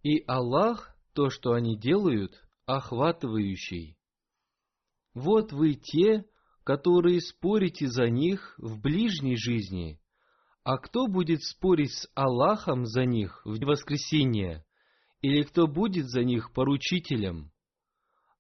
И 0.02 0.22
Аллах, 0.26 0.94
то, 1.14 1.30
что 1.30 1.54
они 1.54 1.78
делают, 1.78 2.44
охватывающий. 2.66 3.96
Вот 5.14 5.50
вы 5.50 5.76
те, 5.76 6.26
которые 6.64 7.20
спорите 7.20 7.86
за 7.86 8.08
них 8.08 8.54
в 8.58 8.80
ближней 8.80 9.36
жизни, 9.36 10.00
а 10.64 10.78
кто 10.78 11.06
будет 11.06 11.42
спорить 11.42 11.92
с 11.92 12.08
Аллахом 12.14 12.86
за 12.86 13.04
них 13.04 13.42
в 13.44 13.58
воскресенье, 13.64 14.64
или 15.20 15.42
кто 15.42 15.66
будет 15.66 16.08
за 16.08 16.24
них 16.24 16.52
поручителем? 16.52 17.52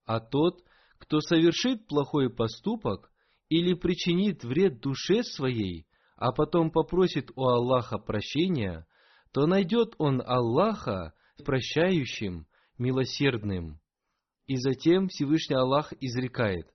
А 0.06 0.20
тот, 0.20 0.62
кто 0.98 1.20
совершит 1.20 1.86
плохой 1.86 2.30
поступок 2.30 3.10
или 3.50 3.74
причинит 3.74 4.42
вред 4.42 4.80
душе 4.80 5.22
своей, 5.22 5.86
а 6.16 6.32
потом 6.32 6.70
попросит 6.70 7.30
у 7.36 7.44
Аллаха 7.44 7.98
прощения, 7.98 8.86
то 9.32 9.46
найдет 9.46 9.94
он 9.98 10.22
Аллаха 10.24 11.12
прощающим, 11.44 12.46
милосердным. 12.78 13.80
И 14.46 14.56
затем 14.56 15.08
Всевышний 15.08 15.56
Аллах 15.56 15.92
изрекает, 16.00 16.73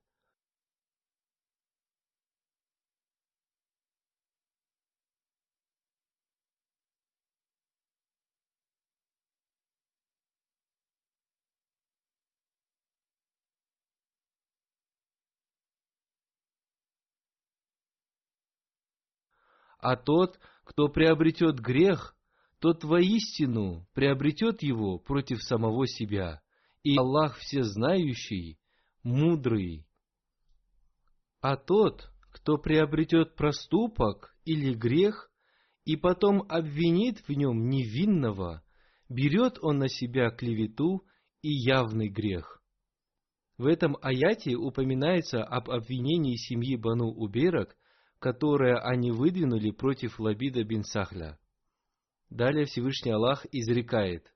А 19.79 19.95
тот, 19.95 20.39
кто 20.65 20.89
приобретет 20.89 21.59
грех, 21.59 22.15
тот 22.59 22.83
воистину 22.83 23.87
приобретет 23.93 24.61
его 24.61 24.99
против 24.99 25.41
самого 25.41 25.87
себя. 25.87 26.41
И 26.83 26.97
Аллах 26.97 27.37
всезнающий, 27.37 28.59
мудрый. 29.03 29.85
А 31.41 31.55
тот, 31.55 32.11
кто 32.31 32.57
приобретет 32.57 33.35
проступок 33.35 34.35
или 34.45 34.73
грех, 34.73 35.31
и 35.85 35.95
потом 35.95 36.43
обвинит 36.49 37.19
в 37.27 37.31
нем 37.31 37.69
невинного, 37.69 38.63
берет 39.07 39.57
он 39.61 39.79
на 39.79 39.87
себя 39.87 40.29
клевету 40.29 41.05
и 41.41 41.49
явный 41.49 42.09
грех. 42.09 42.61
В 43.57 43.65
этом 43.65 43.97
аяте 44.01 44.55
упоминается 44.55 45.43
об 45.43 45.69
обвинении 45.69 46.35
семьи 46.35 46.75
Бану 46.75 47.07
Уберак 47.07 47.75
которое 48.19 48.77
они 48.77 49.11
выдвинули 49.11 49.71
против 49.71 50.19
Лабида 50.19 50.63
бин 50.63 50.83
Сахля. 50.83 51.39
Далее 52.29 52.65
Всевышний 52.65 53.11
Аллах 53.11 53.45
изрекает. 53.51 54.31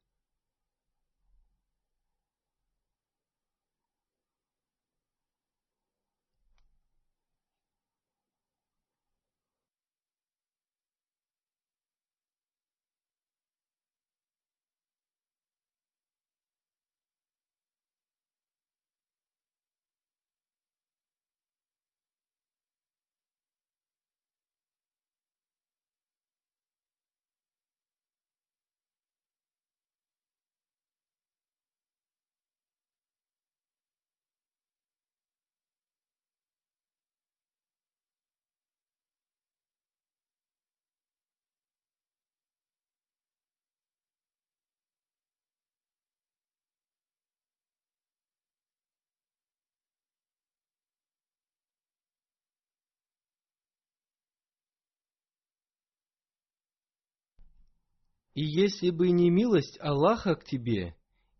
И 58.33 58.43
если 58.43 58.89
бы 58.89 59.11
не 59.11 59.29
милость 59.29 59.77
Аллаха 59.79 60.35
к 60.35 60.43
тебе 60.43 60.95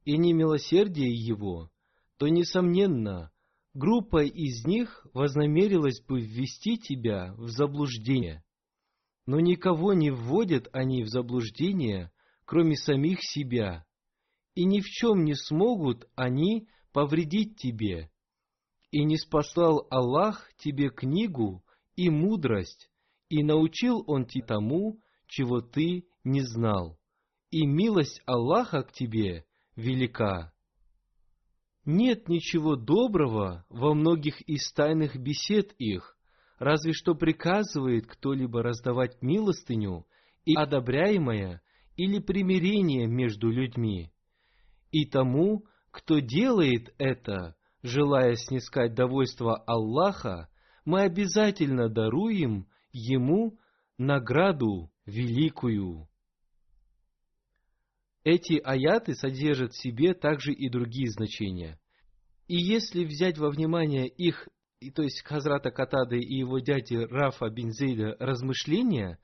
и 0.06 0.18
не 0.18 0.34
милосердие 0.34 1.12
Его, 1.12 1.72
то, 2.18 2.28
несомненно, 2.28 3.32
группа 3.74 4.24
из 4.24 4.66
них 4.66 5.08
вознамерилась 5.14 6.02
бы 6.02 6.22
ввести 6.22 6.78
тебя 6.78 7.34
в 7.38 7.50
заблуждение. 7.50 8.44
Но 9.26 9.40
никого 9.40 9.94
не 9.94 10.12
вводят 10.12 10.68
они 10.72 11.04
в 11.04 11.08
заблуждение, 11.08 12.12
кроме 12.46 12.76
самих 12.76 13.20
себя, 13.22 13.86
и 14.54 14.66
ни 14.66 14.82
в 14.82 14.86
чем 14.86 15.24
не 15.24 15.34
смогут 15.34 16.08
они 16.16 16.68
повредить 16.92 17.58
тебе. 17.58 18.12
И 18.92 19.04
не 19.04 19.18
спасал 19.18 19.88
Аллах 19.90 20.52
тебе 20.58 20.90
книгу 20.90 21.64
и 21.96 22.12
мудрость, 22.12 22.92
и 23.30 23.42
научил 23.42 24.04
Он 24.06 24.26
тебя 24.26 24.46
тому, 24.46 25.00
чего 25.26 25.62
ты 25.62 26.06
не 26.24 26.42
знал, 26.42 27.00
и 27.52 27.66
милость 27.66 28.22
Аллаха 28.26 28.84
к 28.84 28.92
тебе 28.92 29.46
велика. 29.76 30.54
Нет 31.86 32.30
ничего 32.30 32.76
доброго 32.76 33.66
во 33.70 33.94
многих 33.94 34.42
из 34.42 34.72
тайных 34.72 35.18
бесед 35.18 35.74
их, 35.78 36.18
разве 36.58 36.94
что 36.94 37.14
приказывает 37.14 38.08
кто-либо 38.08 38.64
раздавать 38.64 39.22
милостыню 39.22 40.06
и 40.46 40.56
одобряемое 40.56 41.62
или 41.98 42.20
примирение 42.20 43.08
между 43.08 43.50
людьми. 43.50 44.12
И 44.92 45.06
тому, 45.06 45.66
кто 45.92 46.20
делает 46.20 46.94
это, 46.98 47.56
желая 47.82 48.36
снискать 48.36 48.94
довольство 48.94 49.58
Аллаха, 49.58 50.50
мы 50.86 51.02
обязательно 51.02 51.90
даруем 51.90 52.68
ему 52.94 53.60
награду 53.98 54.92
великую. 55.06 56.08
Эти 58.24 58.54
аяты 58.64 59.16
содержат 59.16 59.74
в 59.74 59.82
себе 59.82 60.14
также 60.14 60.54
и 60.54 60.70
другие 60.70 61.10
значения. 61.10 61.80
И 62.48 62.56
если 62.56 63.04
взять 63.04 63.38
во 63.38 63.50
внимание 63.50 64.08
их, 64.08 64.48
то 64.96 65.04
есть 65.04 65.24
Хазрата 65.24 65.72
Катады 65.72 66.20
и 66.20 66.38
его 66.38 66.60
дяди 66.60 66.96
Рафа 66.96 67.50
бин 67.50 67.72
Зейда 67.72 68.16
размышления, 68.20 69.20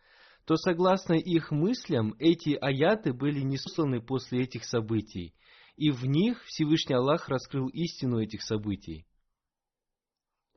то 0.46 0.56
согласно 0.56 1.14
их 1.14 1.52
мыслям, 1.52 2.16
эти 2.20 2.58
аяты 2.60 3.14
были 3.14 3.42
несланы 3.42 4.02
после 4.02 4.44
этих 4.44 4.66
событий, 4.66 5.34
и 5.76 5.92
в 5.92 6.06
них 6.06 6.44
Всевышний 6.46 6.96
Аллах 6.96 7.30
раскрыл 7.30 7.68
истину 7.68 8.20
этих 8.20 8.42
событий. 8.42 9.06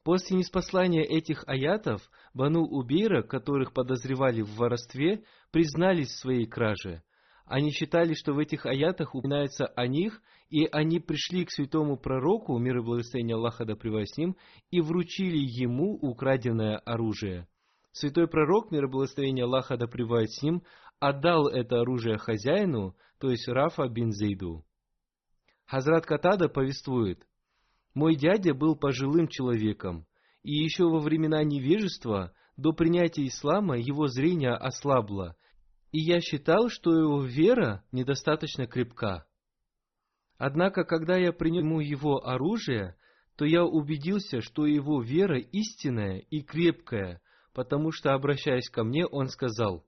После 0.02 0.36
неспослания 0.36 1.04
этих 1.04 1.44
аятов, 1.46 2.10
Бану 2.34 2.62
Убейра, 2.62 3.22
которых 3.22 3.72
подозревали 3.72 4.40
в 4.40 4.56
воровстве, 4.56 5.24
признались 5.52 6.08
в 6.08 6.18
своей 6.18 6.46
краже. 6.46 7.04
Они 7.46 7.70
считали, 7.70 8.14
что 8.14 8.32
в 8.32 8.38
этих 8.38 8.66
аятах 8.66 9.14
упоминается 9.14 9.66
о 9.66 9.86
них, 9.86 10.22
и 10.48 10.66
они 10.70 11.00
пришли 11.00 11.44
к 11.44 11.50
святому 11.50 11.96
пророку, 11.96 12.58
мир 12.58 12.78
и 12.78 12.82
благословение 12.82 13.36
Аллаха 13.36 13.64
да 13.64 13.74
с 13.74 14.16
ним, 14.16 14.36
и 14.70 14.80
вручили 14.80 15.38
ему 15.38 15.94
украденное 15.94 16.78
оружие. 16.78 17.48
Святой 17.92 18.28
пророк, 18.28 18.70
мир 18.70 18.84
и 18.84 18.88
благословение 18.88 19.44
Аллаха 19.44 19.76
да 19.76 19.86
с 19.86 20.42
ним, 20.42 20.62
отдал 21.00 21.48
это 21.48 21.80
оружие 21.80 22.18
хозяину, 22.18 22.96
то 23.18 23.30
есть 23.30 23.48
Рафа 23.48 23.88
бин 23.88 24.12
Зейду. 24.12 24.64
Хазрат 25.66 26.06
Катада 26.06 26.48
повествует– 26.48 27.26
мой 27.94 28.16
дядя 28.16 28.54
был 28.54 28.74
пожилым 28.74 29.28
человеком, 29.28 30.06
и 30.42 30.52
еще 30.52 30.84
во 30.84 30.98
времена 30.98 31.44
невежества, 31.44 32.32
до 32.56 32.72
принятия 32.72 33.26
ислама, 33.26 33.76
его 33.76 34.08
зрение 34.08 34.52
ослабло, 34.52 35.36
и 35.92 36.00
я 36.00 36.20
считал, 36.20 36.68
что 36.70 36.94
его 36.94 37.22
вера 37.22 37.84
недостаточно 37.92 38.66
крепка. 38.66 39.26
Однако, 40.38 40.84
когда 40.84 41.16
я 41.16 41.32
принял 41.32 41.60
ему 41.60 41.80
его 41.80 42.26
оружие, 42.26 42.96
то 43.36 43.44
я 43.44 43.64
убедился, 43.64 44.40
что 44.40 44.66
его 44.66 45.02
вера 45.02 45.38
истинная 45.38 46.18
и 46.18 46.42
крепкая, 46.42 47.20
потому 47.52 47.92
что, 47.92 48.14
обращаясь 48.14 48.68
ко 48.68 48.82
мне, 48.82 49.06
он 49.06 49.28
сказал, 49.28 49.86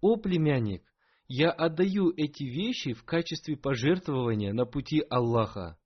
«О, 0.00 0.16
племянник, 0.16 0.84
я 1.26 1.50
отдаю 1.50 2.12
эти 2.16 2.44
вещи 2.44 2.92
в 2.92 3.04
качестве 3.04 3.56
пожертвования 3.56 4.52
на 4.52 4.66
пути 4.66 5.02
Аллаха. 5.08 5.78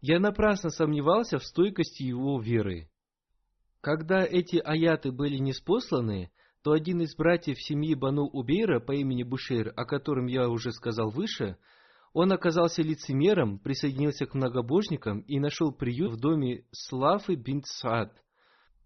Я 0.00 0.20
напрасно 0.20 0.70
сомневался 0.70 1.38
в 1.38 1.44
стойкости 1.44 2.02
его 2.02 2.40
веры. 2.40 2.90
Когда 3.80 4.24
эти 4.24 4.56
аяты 4.56 5.12
были 5.12 5.38
неспосланы, 5.38 6.30
то 6.66 6.72
один 6.72 7.00
из 7.00 7.14
братьев 7.14 7.62
семьи 7.62 7.94
Бану 7.94 8.24
Убейра 8.24 8.80
по 8.80 8.90
имени 8.90 9.22
Бушейр, 9.22 9.72
о 9.76 9.84
котором 9.84 10.26
я 10.26 10.48
уже 10.48 10.72
сказал 10.72 11.10
выше, 11.10 11.58
он 12.12 12.32
оказался 12.32 12.82
лицемером, 12.82 13.60
присоединился 13.60 14.26
к 14.26 14.34
многобожникам 14.34 15.20
и 15.20 15.38
нашел 15.38 15.70
приют 15.70 16.14
в 16.14 16.16
доме 16.16 16.64
Славы 16.72 17.36
бин 17.36 17.62
Саад. 17.64 18.20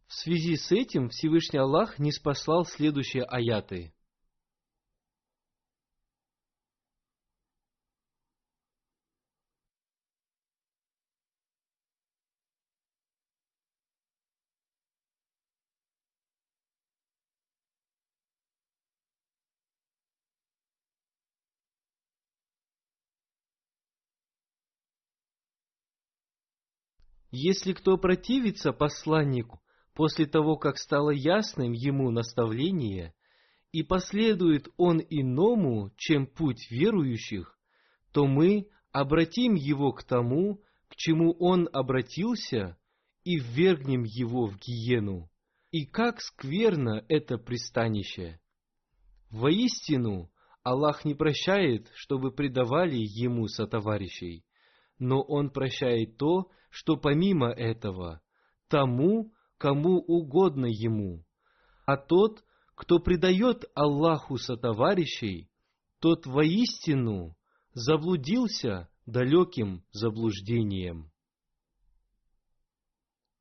В 0.08 0.12
связи 0.12 0.56
с 0.56 0.70
этим 0.70 1.08
Всевышний 1.08 1.58
Аллах 1.58 1.98
не 1.98 2.12
спаслал 2.12 2.66
следующие 2.66 3.22
аяты. 3.22 3.94
Если 27.30 27.72
кто 27.72 27.96
противится 27.96 28.72
посланнику 28.72 29.60
после 29.94 30.26
того, 30.26 30.56
как 30.56 30.78
стало 30.78 31.10
ясным 31.10 31.72
ему 31.72 32.10
наставление, 32.10 33.14
и 33.72 33.82
последует 33.82 34.68
он 34.76 35.00
иному, 35.10 35.92
чем 35.96 36.26
путь 36.26 36.70
верующих, 36.70 37.56
то 38.12 38.26
мы 38.26 38.68
обратим 38.90 39.54
его 39.54 39.92
к 39.92 40.02
тому, 40.02 40.60
к 40.88 40.96
чему 40.96 41.32
он 41.38 41.68
обратился, 41.72 42.76
и 43.22 43.38
ввергнем 43.38 44.02
его 44.02 44.46
в 44.46 44.56
гиену. 44.58 45.30
И 45.70 45.84
как 45.86 46.20
скверно 46.20 47.04
это 47.08 47.38
пристанище! 47.38 48.40
Воистину, 49.30 50.32
Аллах 50.64 51.04
не 51.04 51.14
прощает, 51.14 51.90
чтобы 51.94 52.32
предавали 52.32 52.96
ему 52.96 53.46
сотоварищей, 53.46 54.44
но 55.00 55.22
Он 55.22 55.50
прощает 55.50 56.16
то, 56.16 56.50
что 56.70 56.96
помимо 56.96 57.48
этого, 57.50 58.22
тому, 58.68 59.32
кому 59.58 59.98
угодно 59.98 60.66
ему. 60.66 61.24
А 61.86 61.96
тот, 61.96 62.44
кто 62.76 63.00
предает 63.00 63.64
Аллаху 63.74 64.36
сотоварищей, 64.36 65.50
тот 65.98 66.26
воистину 66.26 67.36
заблудился 67.72 68.88
далеким 69.06 69.84
заблуждением. 69.90 71.10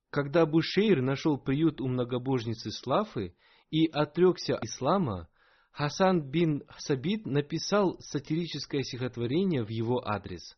Когда 0.09 0.45
Бушейр 0.47 1.01
нашел 1.01 1.37
приют 1.37 1.79
у 1.81 1.87
многобожницы 1.87 2.71
Слафы 2.71 3.35
и 3.69 3.85
отрекся 3.85 4.57
ислама, 4.61 5.29
Хасан 5.71 6.21
бин 6.21 6.63
Сабит 6.77 7.25
написал 7.25 7.97
сатирическое 7.99 8.81
стихотворение 8.81 9.63
в 9.63 9.69
его 9.69 10.05
адрес. 10.05 10.57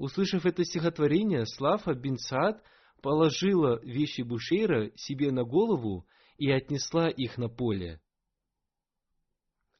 Услышав 0.00 0.46
это 0.46 0.64
стихотворение, 0.64 1.44
Слафа 1.44 1.92
бин 1.92 2.16
Саад 2.16 2.62
положила 3.02 3.78
вещи 3.82 4.22
Бушейра 4.22 4.90
себе 4.96 5.30
на 5.30 5.44
голову 5.44 6.06
и 6.38 6.50
отнесла 6.50 7.10
их 7.10 7.36
на 7.36 7.50
поле. 7.50 8.00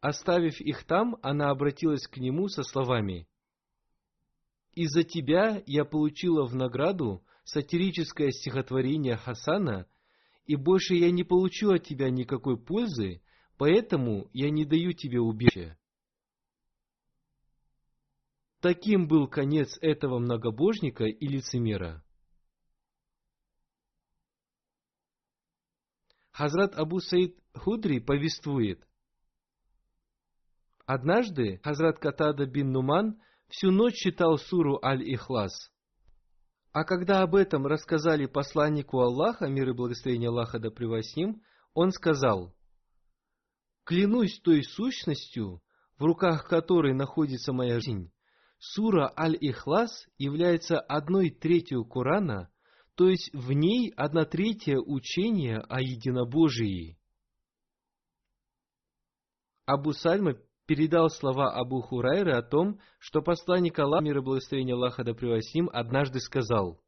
Оставив 0.03 0.61
их 0.61 0.85
там, 0.85 1.17
она 1.23 1.49
обратилась 1.49 2.07
к 2.07 2.19
нему 2.19 2.49
со 2.49 2.65
словами 2.65 3.29
«Из-за 4.75 5.05
тебя 5.05 5.63
я 5.65 5.87
получила 5.87 6.45
в 6.45 6.55
награду 6.55 7.25
сатирическое 7.45 8.31
стихотворение 8.31 9.17
Хасана, 9.17 9.87
и 10.45 10.55
больше 10.55 10.97
я 10.97 11.11
не 11.11 11.25
получу 11.25 11.71
от 11.71 11.85
тебя 11.85 12.11
никакой 12.11 12.63
пользы, 12.63 13.23
поэтому 13.57 14.29
я 14.35 14.51
не 14.51 14.67
даю 14.67 14.93
тебе 14.93 15.19
убежища». 15.19 15.79
Таким 18.61 19.09
был 19.09 19.27
конец 19.27 19.79
этого 19.81 20.19
многобожника 20.19 21.05
и 21.05 21.27
лицемера. 21.27 22.05
Хазрат 26.31 26.75
Абу 26.75 27.01
Саид 27.01 27.39
Худри 27.55 27.99
повествует, 27.99 28.87
Однажды 30.93 31.61
Хазрат 31.63 32.01
Катада 32.01 32.47
бин 32.47 32.73
Нуман 32.73 33.23
всю 33.49 33.71
ночь 33.71 33.95
читал 33.95 34.39
суру 34.39 34.81
Аль-Ихлас. 34.83 35.53
А 36.73 36.83
когда 36.83 37.23
об 37.23 37.37
этом 37.37 37.65
рассказали 37.67 38.27
посланнику 38.27 38.99
Аллаха, 38.99 39.47
мир 39.47 39.71
и 39.71 39.73
благословение 39.73 40.31
Аллаха 40.31 40.59
да 40.59 40.69
с 40.69 41.15
ним, 41.15 41.43
он 41.75 41.93
сказал, 41.93 42.57
«Клянусь 43.85 44.41
той 44.41 44.65
сущностью, 44.65 45.63
в 45.97 46.05
руках 46.05 46.49
которой 46.49 46.93
находится 46.93 47.53
моя 47.53 47.79
жизнь, 47.79 48.11
сура 48.61 49.13
Аль-Ихлас 49.19 50.07
является 50.19 50.79
одной 50.79 51.31
третью 51.31 51.85
Корана, 51.85 52.51
то 52.95 53.09
есть 53.09 53.31
в 53.33 53.51
ней 53.53 53.93
одна 53.97 54.25
третья 54.25 54.79
учения 54.79 55.59
о 55.69 55.81
единобожии». 55.81 56.97
Абу 59.65 59.93
Сальма 59.93 60.35
передал 60.67 61.09
слова 61.09 61.53
Абу 61.53 61.81
Хурайры 61.81 62.33
о 62.33 62.43
том, 62.43 62.81
что 62.99 63.23
посланник 63.23 63.79
Аллаха, 63.79 64.05
мир 64.05 64.19
и 64.19 64.21
благословение 64.21 64.75
Аллаха 64.75 65.03
да 65.05 65.13
ним, 65.13 65.71
однажды 65.73 66.21
сказал, 66.21 66.81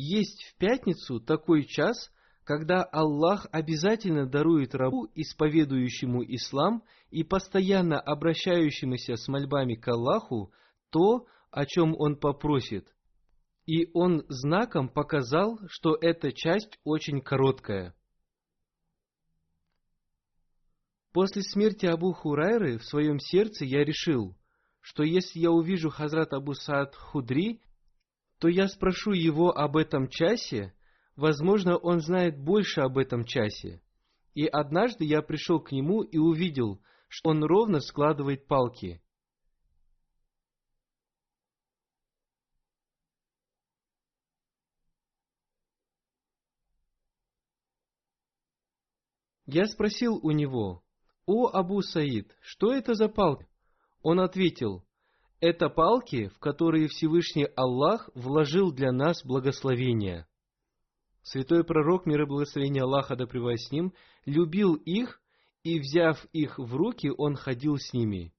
Есть 0.00 0.44
в 0.44 0.56
пятницу 0.58 1.18
такой 1.18 1.64
час, 1.64 2.12
когда 2.48 2.82
Аллах 2.82 3.46
обязательно 3.52 4.24
дарует 4.24 4.74
рабу, 4.74 5.06
исповедующему 5.14 6.24
ислам 6.24 6.82
и 7.10 7.22
постоянно 7.22 8.00
обращающемуся 8.00 9.16
с 9.16 9.28
мольбами 9.28 9.74
к 9.74 9.86
Аллаху, 9.86 10.50
то, 10.88 11.26
о 11.50 11.66
чем 11.66 11.94
он 11.94 12.16
попросит– 12.16 12.88
и 13.66 13.90
он 13.92 14.24
знаком 14.30 14.88
показал, 14.88 15.58
что 15.68 15.94
эта 16.00 16.32
часть 16.32 16.78
очень 16.84 17.20
короткая. 17.20 17.94
После 21.12 21.42
смерти 21.42 21.84
Абу 21.84 22.14
Хурайры 22.14 22.78
в 22.78 22.84
своем 22.86 23.18
сердце 23.18 23.66
я 23.66 23.84
решил, 23.84 24.38
что 24.80 25.02
если 25.02 25.40
я 25.40 25.50
увижу 25.50 25.90
Хазрат 25.90 26.32
Абу 26.32 26.54
Саад 26.54 26.94
Худри, 26.94 27.60
то 28.38 28.48
я 28.48 28.68
спрошу 28.68 29.12
его 29.12 29.50
об 29.50 29.76
этом 29.76 30.08
часе, 30.08 30.72
возможно, 31.18 31.76
он 31.76 32.00
знает 32.00 32.38
больше 32.38 32.80
об 32.80 32.96
этом 32.96 33.24
часе. 33.24 33.82
И 34.34 34.46
однажды 34.46 35.04
я 35.04 35.20
пришел 35.20 35.60
к 35.60 35.72
нему 35.72 36.02
и 36.02 36.16
увидел, 36.16 36.80
что 37.08 37.30
он 37.30 37.44
ровно 37.44 37.80
складывает 37.80 38.46
палки– 38.46 39.02
Я 49.50 49.64
спросил 49.64 50.20
у 50.22 50.30
него, 50.30 50.82
«О, 51.24 51.46
Абу 51.46 51.80
Саид, 51.80 52.36
что 52.42 52.70
это 52.70 52.92
за 52.92 53.08
палки?» 53.08 53.48
Он 54.02 54.20
ответил, 54.20 54.84
«Это 55.40 55.70
палки, 55.70 56.28
в 56.28 56.38
которые 56.38 56.88
Всевышний 56.88 57.48
Аллах 57.56 58.10
вложил 58.14 58.72
для 58.72 58.92
нас 58.92 59.24
благословение». 59.24 60.27
Святой 61.22 61.64
пророк, 61.64 62.06
мир 62.06 62.22
и 62.22 62.26
благословение 62.26 62.82
Аллаха 62.82 63.16
да 63.16 63.26
с 63.26 63.70
ним, 63.70 63.92
любил 64.24 64.74
их, 64.74 65.20
и, 65.64 65.78
взяв 65.80 66.24
их 66.32 66.58
в 66.58 66.74
руки, 66.74 67.10
он 67.16 67.34
ходил 67.34 67.76
с 67.76 67.92
ними. 67.92 68.32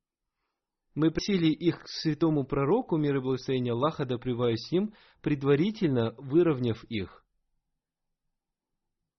Мы 0.95 1.11
просили 1.11 1.47
их 1.47 1.83
к 1.83 1.87
святому 1.87 2.43
пророку, 2.43 2.97
мир 2.97 3.17
и 3.17 3.21
благословение 3.21 3.73
Аллаха 3.73 4.05
да 4.05 4.17
с 4.17 4.71
ним, 4.71 4.93
предварительно 5.21 6.13
выровняв 6.17 6.83
их. 6.85 7.23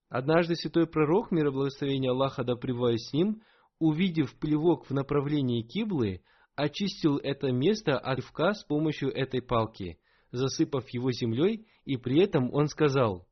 Однажды 0.09 0.57
святой 0.57 0.87
пророк, 0.87 1.31
мир 1.31 1.47
и 1.49 1.51
благословение 1.53 2.11
Аллаха 2.11 2.43
да 2.43 2.55
с 2.57 3.13
ним, 3.13 3.43
увидев 3.79 4.35
плевок 4.39 4.87
в 4.87 4.91
направлении 4.93 5.63
Киблы, 5.63 6.23
очистил 6.57 7.19
это 7.19 7.53
место 7.53 7.99
от 7.99 8.17
рывка 8.17 8.55
с 8.55 8.65
помощью 8.65 9.11
этой 9.11 9.41
палки, 9.41 9.99
засыпав 10.33 10.89
его 10.91 11.13
землей, 11.13 11.67
и 11.85 11.97
при 11.97 12.21
этом 12.21 12.53
он 12.53 12.67
сказал, 12.67 13.27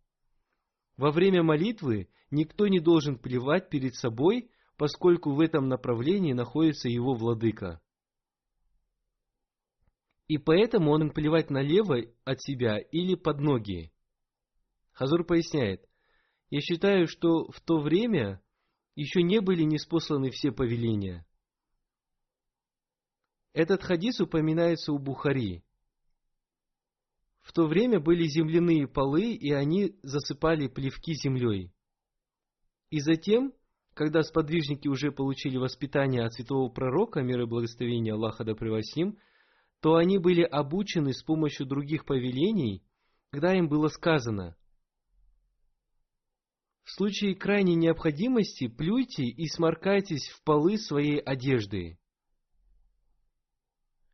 «Во 0.99 1.11
время 1.11 1.43
молитвы 1.43 2.11
никто 2.31 2.69
не 2.69 2.81
должен 2.81 3.19
плевать 3.19 3.71
перед 3.71 3.95
собой, 3.95 4.51
поскольку 4.77 5.33
в 5.33 5.41
этом 5.41 5.69
направлении 5.69 6.35
находится 6.35 6.91
его 6.91 7.15
владыка». 7.15 7.81
И 10.27 10.37
поэтому 10.37 10.91
он 10.91 11.11
плевать 11.11 11.49
налево 11.49 12.03
от 12.25 12.43
себя 12.43 12.77
или 12.77 13.15
под 13.15 13.41
ноги. 13.41 13.91
Хазур 14.93 15.25
поясняет, 15.25 15.89
я 16.51 16.61
считаю, 16.61 17.07
что 17.07 17.51
в 17.51 17.61
то 17.61 17.79
время 17.79 18.43
еще 18.95 19.23
не 19.23 19.41
были 19.41 19.63
неспосланы 19.63 20.31
все 20.31 20.51
повеления. 20.51 21.27
Этот 23.53 23.83
хадис 23.83 24.21
упоминается 24.21 24.93
у 24.93 24.99
Бухари. 24.99 25.65
В 27.49 27.53
то 27.55 27.67
время 27.67 27.99
были 27.99 28.25
земляные 28.25 28.87
полы, 28.87 29.33
и 29.33 29.53
они 29.53 29.97
засыпали 30.03 30.69
плевки 30.69 31.15
землей. 31.15 31.73
И 32.91 33.01
затем, 33.01 33.55
когда 33.95 34.23
сподвижники 34.23 34.87
уже 34.87 35.13
получили 35.13 35.57
воспитание 35.57 36.27
от 36.27 36.35
святого 36.35 36.69
пророка, 36.69 37.23
мир 37.23 37.41
и 37.41 37.47
благословения 37.47 38.13
Аллаха 38.13 38.45
да 38.45 38.55
превосим, 38.55 39.17
то 39.81 39.95
они 39.95 40.19
были 40.19 40.43
обучены 40.43 41.15
с 41.15 41.23
помощью 41.23 41.65
других 41.65 42.05
повелений, 42.05 42.85
когда 43.31 43.55
им 43.55 43.67
было 43.67 43.89
сказано– 43.89 44.55
в 46.85 46.91
случае 46.91 47.35
крайней 47.35 47.75
необходимости 47.75 48.67
плюйте 48.67 49.25
и 49.25 49.47
сморкайтесь 49.47 50.27
в 50.29 50.43
полы 50.43 50.79
своей 50.79 51.19
одежды. 51.19 51.99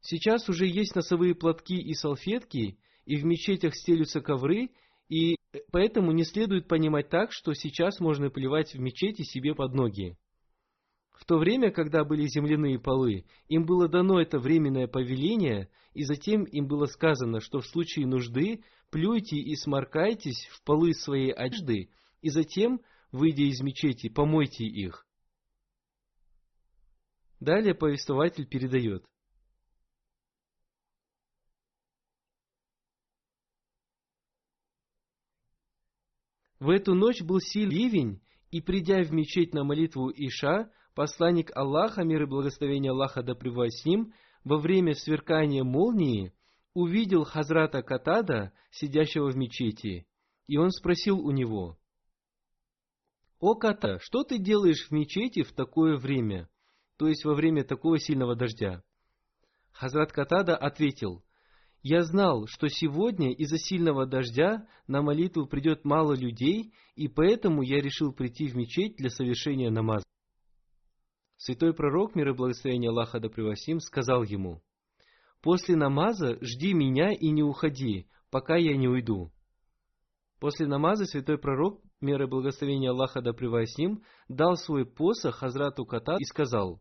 Сейчас 0.01 0.49
уже 0.49 0.67
есть 0.67 0.97
носовые 0.97 1.37
платки 1.37 1.77
и 1.77 1.95
салфетки, 1.95 2.81
и 3.07 3.17
в 3.17 3.25
мечетях 3.25 3.75
стелются 3.75 4.21
ковры, 4.21 4.71
и 5.09 5.37
поэтому 5.71 6.13
не 6.13 6.25
следует 6.25 6.69
понимать 6.69 7.09
так, 7.09 7.33
что 7.33 7.53
сейчас 7.55 8.01
можно 8.01 8.31
плевать 8.31 8.75
в 8.75 8.79
мечети 8.79 9.23
себе 9.23 9.55
под 9.55 9.75
ноги. 9.75 10.17
В 11.13 11.25
то 11.27 11.39
время, 11.39 11.71
когда 11.71 12.05
были 12.05 12.27
земляные 12.27 12.79
полы, 12.79 13.25
им 13.49 13.65
было 13.65 13.89
дано 13.89 14.21
это 14.21 14.39
временное 14.39 14.89
повеление, 14.89 15.71
и 15.93 16.03
затем 16.03 16.45
им 16.45 16.67
было 16.67 16.87
сказано, 16.87 17.41
что 17.41 17.61
в 17.61 17.67
случае 17.67 18.07
нужды 18.07 18.65
плюйте 18.91 19.37
и 19.37 19.55
сморкайтесь 19.55 20.49
в 20.51 20.63
полы 20.65 20.93
своей 20.93 21.31
одежды, 21.31 21.91
и 22.21 22.31
затем, 22.31 22.81
выйдя 23.13 23.45
из 23.45 23.61
мечети, 23.61 24.09
помойте 24.09 24.65
их. 24.65 25.07
Далее 27.39 27.75
повествователь 27.75 28.47
передает. 28.47 29.05
В 36.65 36.71
эту 36.71 36.95
ночь 36.95 37.21
был 37.21 37.41
сильный 37.41 37.75
ливень, 37.75 38.23
и 38.51 38.63
придя 38.63 39.03
в 39.03 39.13
мечеть 39.13 39.53
на 39.53 39.65
молитву 39.65 40.11
Иша, 40.11 40.71
посланник 40.95 41.55
Аллаха, 41.55 42.05
мир 42.05 42.23
и 42.23 42.27
благословение 42.27 42.93
Аллаха 42.93 43.23
да 43.23 43.35
с 43.35 43.85
ним, 43.85 44.15
во 44.45 44.57
время 44.57 44.95
сверкания 44.95 45.63
молнии, 45.63 46.33
увидел 46.73 47.25
Хазрата 47.25 47.83
Катада, 47.83 48.55
сидящего 48.71 49.31
в 49.31 49.37
мечети, 49.37 50.07
и 50.47 50.57
он 50.57 50.71
спросил 50.71 51.21
у 51.21 51.33
него, 51.33 51.77
«О, 53.41 53.57
Ката, 53.57 53.99
что 54.01 54.25
ты 54.25 54.39
делаешь 54.39 54.87
в 54.89 54.91
мечети 54.91 55.43
в 55.43 55.53
такое 55.53 55.99
время?» 55.99 56.49
То 56.97 57.09
есть 57.09 57.27
во 57.27 57.35
время 57.35 57.65
такого 57.65 57.99
сильного 57.99 58.37
дождя. 58.37 58.83
Хазрат 59.71 60.13
Катада 60.13 60.57
ответил, 60.57 61.23
Я 61.85 62.03
знал, 62.03 62.47
что 62.47 62.69
сегодня 62.69 63.31
из-за 63.35 63.59
сильного 63.59 64.07
дождя 64.07 64.67
на 64.87 65.03
молитву 65.03 65.47
придет 65.47 65.85
мало 65.85 66.15
людей, 66.15 66.73
и 66.95 67.09
поэтому 67.09 67.61
я 67.61 67.83
решил 67.83 68.15
прийти 68.15 68.47
в 68.49 68.57
мечеть 68.57 68.97
для 68.97 69.11
совершения 69.11 69.71
намаза. 69.71 70.03
Святой 71.37 71.75
пророк, 71.75 72.15
мир 72.15 72.31
и 72.31 72.33
благословение 72.33 72.89
Аллаха 72.89 73.21
да 73.21 73.29
превосим, 73.29 73.81
сказал 73.81 74.23
ему, 74.23 74.63
«После 75.43 75.77
намаза 75.77 76.39
жди 76.41 76.73
меня 76.73 77.13
и 77.13 77.29
не 77.29 77.43
уходи, 77.43 78.09
пока 78.31 78.57
я 78.57 78.75
не 78.79 78.89
уйду». 78.89 79.31
После 80.41 80.67
намаза 80.67 81.05
святой 81.05 81.37
пророк, 81.37 81.83
мир 82.01 82.23
и 82.23 82.27
благословение 82.27 82.93
Аллаха 82.93 83.21
да 83.21 83.35
превосим, 83.35 84.03
дал 84.29 84.57
свой 84.57 84.87
посох 84.87 85.37
Хазрату 85.37 85.85
Ката 85.85 86.17
и 86.19 86.25
сказал, 86.25 86.81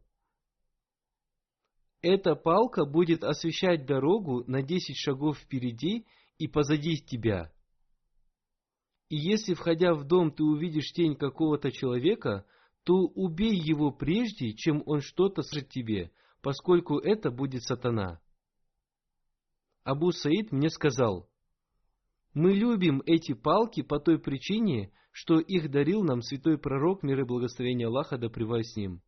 «Эта 2.03 2.35
палка 2.35 2.85
будет 2.85 3.23
освещать 3.23 3.87
дорогу 3.87 4.43
на 4.45 4.61
десять 4.61 4.97
шагов 4.97 5.39
впереди 5.39 6.05
и 6.37 6.47
позади 6.47 6.97
тебя». 6.97 7.51
И 9.09 9.15
если, 9.15 9.53
входя 9.53 9.93
в 9.93 10.05
дом, 10.05 10.31
ты 10.31 10.43
увидишь 10.43 10.91
тень 10.91 11.15
какого-то 11.15 11.71
человека, 11.71 12.45
то 12.83 12.93
убей 12.93 13.55
его 13.55 13.91
прежде, 13.91 14.53
чем 14.53 14.83
он 14.85 15.01
что-то 15.01 15.41
скажет 15.43 15.69
тебе, 15.69 16.11
поскольку 16.41 16.97
это 16.97 17.31
будет 17.31 17.63
сатана. 17.63 18.19
Абу 19.83 20.11
Саид 20.11 20.51
мне 20.51 20.69
сказал, 20.69 21.29
мы 22.33 22.53
любим 22.53 23.01
эти 23.05 23.33
палки 23.33 23.81
по 23.81 23.99
той 23.99 24.19
причине, 24.19 24.91
что 25.11 25.39
их 25.39 25.69
дарил 25.69 26.03
нам 26.03 26.21
святой 26.21 26.57
пророк, 26.57 27.03
мир 27.03 27.21
и 27.21 27.23
благословение 27.23 27.87
Аллаха, 27.87 28.17
да 28.17 28.27
с 28.27 28.75
ним. 28.75 29.01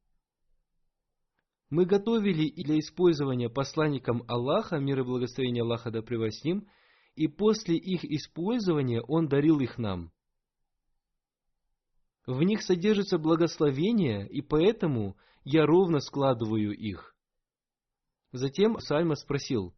Мы 1.69 1.85
готовили 1.85 2.49
для 2.63 2.79
использования 2.79 3.49
посланникам 3.49 4.23
Аллаха, 4.27 4.77
мир 4.77 4.99
и 4.99 5.03
благословение 5.03 5.63
Аллаха, 5.63 5.91
да 5.91 6.01
с 6.01 6.43
ним, 6.43 6.67
и 7.15 7.27
после 7.27 7.75
их 7.75 8.03
использования 8.03 9.01
Он 9.01 9.27
дарил 9.27 9.59
их 9.59 9.77
нам. 9.77 10.11
В 12.27 12.41
них 12.43 12.61
содержится 12.61 13.17
благословение, 13.17 14.27
и 14.27 14.41
поэтому 14.41 15.15
я 15.43 15.65
ровно 15.65 15.99
складываю 15.99 16.71
их. 16.71 17.15
Затем 18.31 18.79
Сальма 18.79 19.15
спросил, 19.15 19.75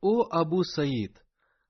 «О 0.00 0.28
Абу 0.30 0.62
Саид, 0.62 1.22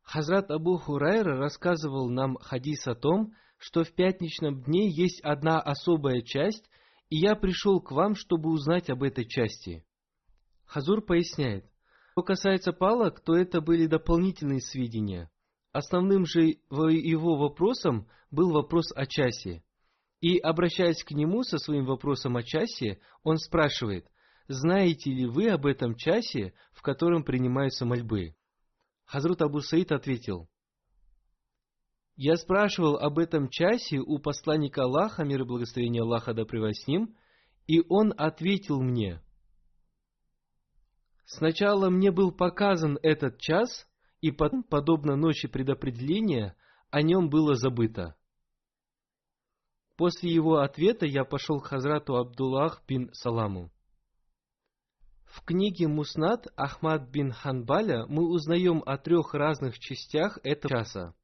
Хазрат 0.03 0.51
Абу 0.51 0.79
Хурайра 0.79 1.37
рассказывал 1.37 2.09
нам 2.09 2.37
хадис 2.37 2.87
о 2.87 2.95
том, 2.95 3.35
что 3.59 3.85
в 3.85 3.93
пятничном 3.93 4.63
дне 4.63 4.89
есть 4.89 5.21
одна 5.23 5.61
особая 5.61 6.23
часть, 6.23 6.65
и 7.11 7.17
я 7.17 7.35
пришел 7.37 7.81
к 7.81 7.93
вам, 7.93 8.15
чтобы 8.15 8.51
узнать 8.51 8.91
об 8.91 9.03
этой 9.03 9.27
части». 9.27 9.85
Хазур 10.67 11.01
поясняет, 11.03 11.65
что 12.13 12.23
касается 12.23 12.73
палок, 12.73 13.21
то 13.21 13.35
это 13.35 13.61
были 13.61 13.87
дополнительные 13.87 14.61
сведения– 14.61 15.31
Основным 15.73 16.25
же 16.25 16.57
его 16.71 17.37
вопросом 17.37 18.09
был 18.31 18.51
вопрос 18.51 18.91
о 18.95 19.07
часе. 19.07 19.63
И, 20.21 20.39
обращаясь 20.39 21.05
к 21.05 21.13
нему 21.13 21.43
со 21.43 21.59
своим 21.59 21.85
вопросом 21.85 22.37
о 22.37 22.43
часе, 22.43 22.99
он 23.23 23.37
спрашивает, 23.37 24.11
знаете 24.49 25.11
ли 25.13 25.27
вы 25.27 25.49
об 25.51 25.67
этом 25.67 25.95
часе, 25.95 26.55
в 26.73 26.83
котором 26.83 27.23
принимаются 27.23 27.85
мольбы? 27.85 28.35
Хазрут 29.05 29.43
Абу 29.43 29.61
Саид 29.61 29.93
ответил, 29.93 30.49
я 32.19 32.37
спрашивал 32.37 32.97
об 32.97 33.19
этом 33.19 33.49
часе 33.49 33.99
у 33.99 34.19
посланника 34.19 34.83
Аллаха, 34.83 35.25
мир 35.25 35.41
и 35.41 35.45
благословение 35.45 36.03
Аллаха 36.03 36.35
да 36.35 36.45
с 36.45 36.87
ним, 36.87 37.17
и 37.67 37.81
он 37.89 38.13
ответил 38.17 38.83
мне, 38.83 39.23
Сначала 41.31 41.91
мне 41.91 42.11
был 42.11 42.33
показан 42.33 42.99
этот 43.03 43.39
час, 43.39 43.87
и 44.23 44.31
потом, 44.31 44.63
подобно 44.63 45.15
ночи 45.15 45.47
предопределения, 45.47 46.57
о 46.91 47.03
нем 47.03 47.29
было 47.29 47.55
забыто. 47.55 48.17
После 49.99 50.33
его 50.33 50.57
ответа 50.57 51.05
я 51.05 51.25
пошел 51.25 51.61
к 51.61 51.67
Хазрату 51.67 52.17
Абдуллах 52.17 52.83
бин 52.89 53.13
Саламу. 53.13 53.71
В 55.25 55.45
книге 55.45 55.87
Муснат 55.87 56.47
Ахмад 56.57 57.11
бин 57.11 57.31
Ханбаля 57.31 58.07
мы 58.07 58.27
узнаем 58.27 58.83
о 58.87 58.97
трех 58.97 59.35
разных 59.35 59.79
частях 59.79 60.39
этого 60.43 60.79
часа. 60.79 61.15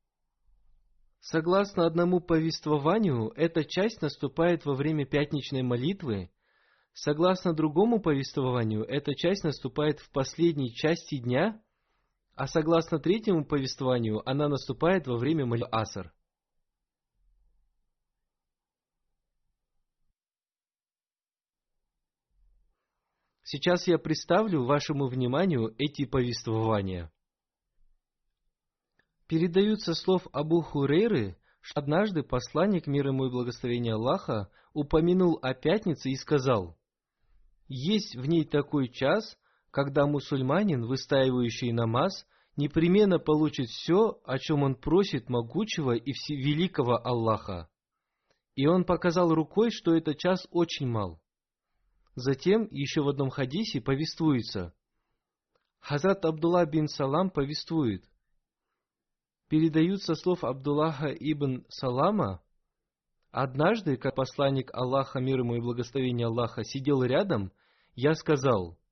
Согласно 1.24 1.86
одному 1.86 2.20
повествованию, 2.20 3.32
эта 3.36 3.64
часть 3.64 4.02
наступает 4.02 4.64
во 4.64 4.74
время 4.74 5.06
пятничной 5.06 5.62
молитвы. 5.62 6.30
Согласно 6.92 7.54
другому 7.54 8.00
повествованию, 8.00 8.84
эта 8.84 9.14
часть 9.14 9.42
наступает 9.42 10.00
в 10.00 10.10
последней 10.10 10.72
части 10.74 11.18
дня– 11.18 11.60
а 12.36 12.48
согласно 12.48 12.98
третьему 12.98 13.44
повествованию, 13.44 14.28
она 14.28 14.48
наступает 14.48 15.06
во 15.06 15.16
время 15.16 15.46
молитвы 15.46 15.68
Асар. 15.70 16.12
Сейчас 23.44 23.86
я 23.86 23.98
представлю 23.98 24.64
вашему 24.64 25.06
вниманию 25.06 25.72
эти 25.78 26.06
повествования. 26.06 27.12
Передаются 29.26 29.94
слов 29.94 30.26
Абу 30.32 30.60
Хурейры, 30.60 31.36
что 31.60 31.80
однажды 31.80 32.22
посланник 32.22 32.86
мира 32.86 33.08
ему 33.08 33.26
и 33.26 33.30
благословения 33.30 33.94
Аллаха 33.94 34.50
упомянул 34.74 35.38
о 35.40 35.54
пятнице 35.54 36.10
и 36.10 36.16
сказал, 36.16 36.76
«Есть 37.68 38.16
в 38.16 38.26
ней 38.26 38.44
такой 38.44 38.88
час, 38.88 39.38
когда 39.70 40.06
мусульманин, 40.06 40.84
выстаивающий 40.84 41.72
намаз, 41.72 42.26
непременно 42.56 43.18
получит 43.18 43.68
все, 43.68 44.20
о 44.24 44.38
чем 44.38 44.62
он 44.62 44.74
просит 44.74 45.28
могучего 45.28 45.92
и 45.92 46.12
великого 46.28 47.00
Аллаха. 47.04 47.68
И 48.54 48.66
он 48.66 48.84
показал 48.84 49.34
рукой, 49.34 49.70
что 49.70 49.94
этот 49.94 50.18
час 50.18 50.46
очень 50.50 50.86
мал. 50.86 51.20
Затем 52.14 52.68
еще 52.70 53.02
в 53.02 53.08
одном 53.08 53.30
хадисе 53.30 53.80
повествуется. 53.80 54.72
Хазрат 55.80 56.24
Абдулла 56.24 56.64
бин 56.64 56.86
Салам 56.86 57.30
повествует. 57.30 58.04
Передаются 59.48 60.14
слов 60.14 60.44
Абдуллаха 60.44 61.08
ибн 61.08 61.64
Салама. 61.68 62.42
Однажды, 63.30 63.96
как 63.96 64.14
посланник 64.14 64.70
Аллаха, 64.72 65.20
мир 65.20 65.40
ему 65.40 65.56
и 65.56 65.60
благословение 65.60 66.26
Аллаха, 66.26 66.64
сидел 66.64 67.02
рядом, 67.02 67.52
я 67.94 68.14
сказал– 68.14 68.78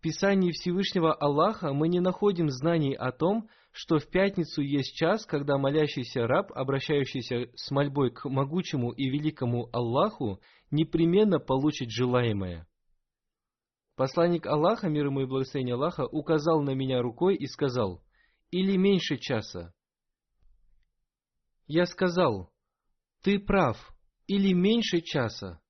в 0.00 0.02
Писании 0.02 0.50
Всевышнего 0.50 1.12
Аллаха 1.12 1.74
мы 1.74 1.86
не 1.86 2.00
находим 2.00 2.48
знаний 2.48 2.94
о 2.94 3.12
том, 3.12 3.50
что 3.70 3.98
в 3.98 4.06
пятницу 4.06 4.62
есть 4.62 4.94
час, 4.94 5.26
когда 5.26 5.58
молящийся 5.58 6.26
раб, 6.26 6.50
обращающийся 6.54 7.50
с 7.54 7.70
мольбой 7.70 8.10
к 8.10 8.26
могучему 8.26 8.92
и 8.92 9.10
великому 9.10 9.68
Аллаху, 9.74 10.40
непременно 10.70 11.38
получит 11.38 11.90
желаемое. 11.90 12.66
Посланник 13.94 14.46
Аллаха, 14.46 14.88
мир 14.88 15.08
ему 15.08 15.20
и 15.20 15.26
благословение 15.26 15.74
Аллаха, 15.74 16.06
указал 16.06 16.62
на 16.62 16.70
меня 16.70 17.02
рукой 17.02 17.36
и 17.36 17.46
сказал, 17.46 18.00
«Или 18.50 18.76
меньше 18.76 19.16
часа». 19.18 19.72
Я 21.66 21.86
сказал, 21.86 22.52
«Ты 23.22 23.38
прав, 23.38 23.76
или 24.26 24.52
меньше 24.52 25.00
часа». 25.00 25.60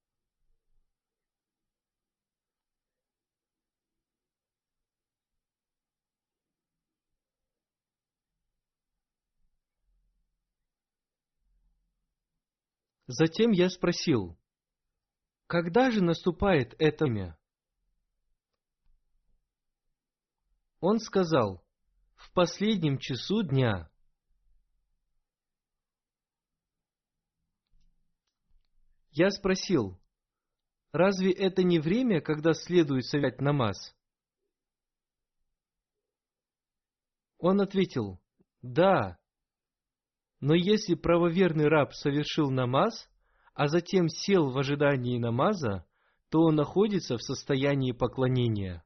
Затем 13.12 13.50
я 13.50 13.68
спросил, 13.68 14.38
когда 15.48 15.90
же 15.90 16.00
наступает 16.00 16.76
это 16.78 17.06
время? 17.06 17.36
Он 20.78 21.00
сказал, 21.00 21.66
в 22.30 22.32
последнем 22.32 22.98
часу 22.98 23.42
дня. 23.42 23.90
Я 29.10 29.30
спросил, 29.30 30.00
разве 30.92 31.32
это 31.32 31.64
не 31.64 31.80
время, 31.80 32.20
когда 32.20 32.52
следует 32.52 33.04
совершать 33.04 33.40
намаз? 33.40 33.96
Он 37.38 37.60
ответил, 37.60 38.20
да, 38.62 39.18
но 40.38 40.54
если 40.54 40.94
правоверный 40.94 41.66
раб 41.66 41.94
совершил 41.94 42.48
намаз, 42.50 43.10
а 43.54 43.66
затем 43.66 44.08
сел 44.08 44.52
в 44.52 44.56
ожидании 44.56 45.18
намаза, 45.18 45.84
то 46.28 46.42
он 46.42 46.54
находится 46.54 47.16
в 47.16 47.22
состоянии 47.22 47.90
поклонения. 47.90 48.84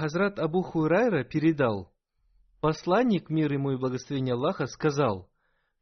Хазрат 0.00 0.38
Абу 0.38 0.62
Хурайра 0.62 1.24
передал, 1.24 1.92
посланник 2.62 3.28
мир 3.28 3.52
ему 3.52 3.72
и 3.72 3.76
благословения 3.76 4.32
Аллаха 4.32 4.64
сказал, 4.66 5.28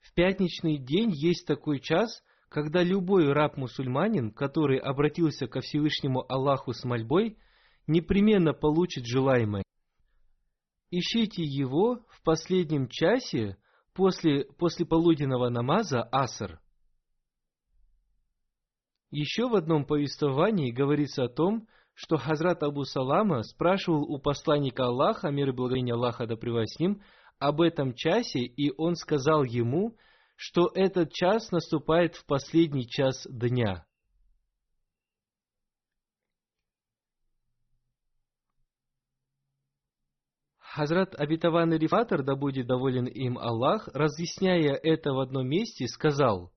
в 0.00 0.12
пятничный 0.12 0.76
день 0.76 1.12
есть 1.12 1.46
такой 1.46 1.78
час, 1.78 2.24
когда 2.48 2.82
любой 2.82 3.32
раб-мусульманин, 3.32 4.32
который 4.32 4.78
обратился 4.78 5.46
ко 5.46 5.60
Всевышнему 5.60 6.24
Аллаху 6.28 6.72
с 6.72 6.82
мольбой, 6.82 7.38
непременно 7.86 8.54
получит 8.54 9.06
желаемое. 9.06 9.62
Ищите 10.90 11.44
его 11.44 12.04
в 12.08 12.20
последнем 12.24 12.88
часе 12.88 13.56
после, 13.94 14.46
после 14.58 14.84
полуденного 14.84 15.48
намаза 15.48 16.02
Аср. 16.02 16.60
Еще 19.12 19.48
в 19.48 19.54
одном 19.54 19.86
повествовании 19.86 20.72
говорится 20.72 21.22
о 21.22 21.28
том, 21.28 21.68
что 22.00 22.16
Хазрат 22.16 22.62
Абу 22.62 22.84
Салама 22.84 23.42
спрашивал 23.42 24.04
у 24.04 24.20
посланника 24.20 24.84
Аллаха, 24.84 25.30
мир 25.32 25.48
и 25.48 25.52
благоволение 25.52 25.94
Аллаха 25.94 26.28
да 26.28 26.36
с 26.36 26.78
ним, 26.78 27.02
об 27.40 27.60
этом 27.60 27.92
часе, 27.92 28.38
и 28.38 28.72
он 28.76 28.94
сказал 28.94 29.42
ему, 29.42 29.96
что 30.36 30.70
этот 30.76 31.12
час 31.12 31.50
наступает 31.50 32.14
в 32.14 32.24
последний 32.24 32.86
час 32.88 33.26
дня. 33.28 33.84
Хазрат 40.60 41.18
Абитаван 41.18 41.72
Рифатор, 41.72 42.22
да 42.22 42.36
будет 42.36 42.68
доволен 42.68 43.06
им 43.06 43.38
Аллах, 43.38 43.88
разъясняя 43.92 44.74
это 44.74 45.12
в 45.12 45.18
одном 45.18 45.48
месте, 45.48 45.88
сказал, 45.88 46.52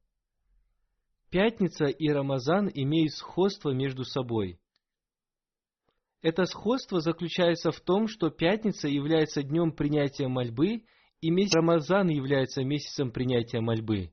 «Пятница 1.32 1.86
и 1.86 2.10
Рамазан 2.10 2.70
имеют 2.72 3.14
сходство 3.14 3.72
между 3.72 4.04
собой. 4.04 4.60
Это 6.22 6.46
сходство 6.46 7.00
заключается 7.00 7.72
в 7.72 7.80
том, 7.80 8.08
что 8.08 8.30
пятница 8.30 8.88
является 8.88 9.42
днем 9.42 9.72
принятия 9.72 10.28
мольбы, 10.28 10.84
и 11.20 11.32
месяц 11.32 11.56
Рамазан 11.56 12.10
является 12.10 12.64
месяцем 12.64 13.12
принятия 13.12 13.60
мольбы. 13.60 14.12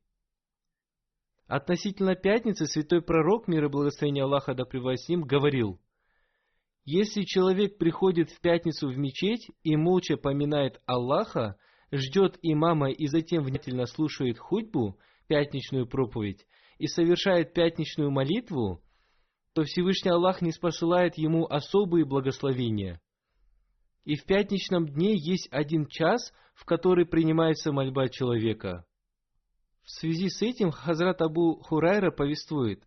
Относительно 1.47 2.15
пятницы 2.15 2.67
святой 2.67 3.03
пророк, 3.03 3.49
мир 3.49 3.67
и 3.67 3.69
благословение 3.69 4.25
Аллаха 4.25 4.55
да 4.55 4.65
с 4.65 5.09
ним, 5.09 5.23
говорил, 5.23 5.81
«Если 6.85 7.23
человек 7.23 7.79
приходит 7.79 8.31
в 8.31 8.41
пятницу 8.41 8.89
в 8.89 8.97
мечеть 8.97 9.51
и 9.63 9.77
молча 9.77 10.17
поминает 10.17 10.81
Аллаха, 10.87 11.57
ждет 11.91 12.39
имама 12.43 12.91
и 12.91 13.07
затем 13.07 13.45
внимательно 13.45 13.87
слушает 13.87 14.39
худьбу, 14.39 14.99
пятничную 15.27 15.87
проповедь, 15.87 16.47
и 16.79 16.87
совершает 16.87 17.55
пятничную 17.55 18.11
молитву, 18.11 18.83
то 19.59 19.65
Всевышний 19.65 20.13
Аллах 20.13 20.41
не 20.41 20.53
спосылает 20.53 21.19
ему 21.19 21.45
особые 21.45 22.05
благословения. 22.05 23.01
И 24.05 24.15
в 24.15 24.25
пятничном 24.25 24.87
дне 24.87 25.17
есть 25.17 25.49
один 25.51 25.87
час, 25.87 26.33
в 26.55 26.65
который 26.65 27.05
принимается 27.07 27.73
мольба 27.73 28.09
человека. 28.09 28.87
В 29.83 29.91
связи 29.91 30.29
с 30.29 30.43
этим 30.43 30.71
Хазрат 30.71 31.23
Абу 31.23 31.61
Хурайра 31.61 32.13
повествует, 32.13 32.85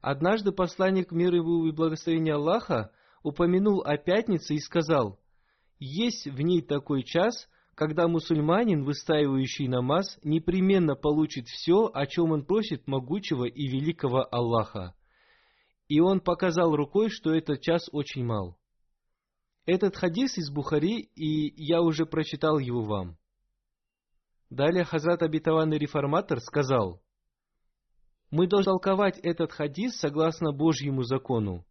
однажды 0.00 0.52
посланник 0.52 1.10
мира 1.10 1.38
и 1.38 1.72
благословения 1.72 2.36
Аллаха 2.36 2.92
упомянул 3.24 3.82
о 3.82 3.96
пятнице 3.96 4.54
и 4.54 4.60
сказал, 4.60 5.18
есть 5.80 6.28
в 6.28 6.40
ней 6.40 6.62
такой 6.62 7.02
час, 7.02 7.48
когда 7.74 8.06
мусульманин, 8.06 8.84
выстаивающий 8.84 9.66
намаз, 9.66 10.20
непременно 10.22 10.94
получит 10.94 11.48
все, 11.48 11.90
о 11.92 12.06
чем 12.06 12.30
он 12.30 12.44
просит 12.44 12.86
могучего 12.86 13.46
и 13.46 13.66
великого 13.66 14.24
Аллаха 14.30 14.94
и 15.92 16.00
он 16.00 16.20
показал 16.20 16.74
рукой, 16.74 17.10
что 17.10 17.34
этот 17.34 17.60
час 17.60 17.86
очень 17.92 18.24
мал. 18.24 18.58
Этот 19.66 19.94
хадис 19.94 20.38
из 20.38 20.50
Бухари, 20.50 21.00
и 21.00 21.52
я 21.62 21.82
уже 21.82 22.06
прочитал 22.06 22.58
его 22.58 22.82
вам. 22.82 23.18
Далее 24.48 24.84
Хазрат 24.84 25.22
Абитаванный 25.22 25.76
Реформатор 25.76 26.40
сказал, 26.40 27.02
мы 28.30 28.46
должны 28.46 28.72
толковать 28.72 29.18
этот 29.18 29.52
хадис 29.52 29.98
согласно 29.98 30.50
Божьему 30.50 31.02
закону. 31.02 31.66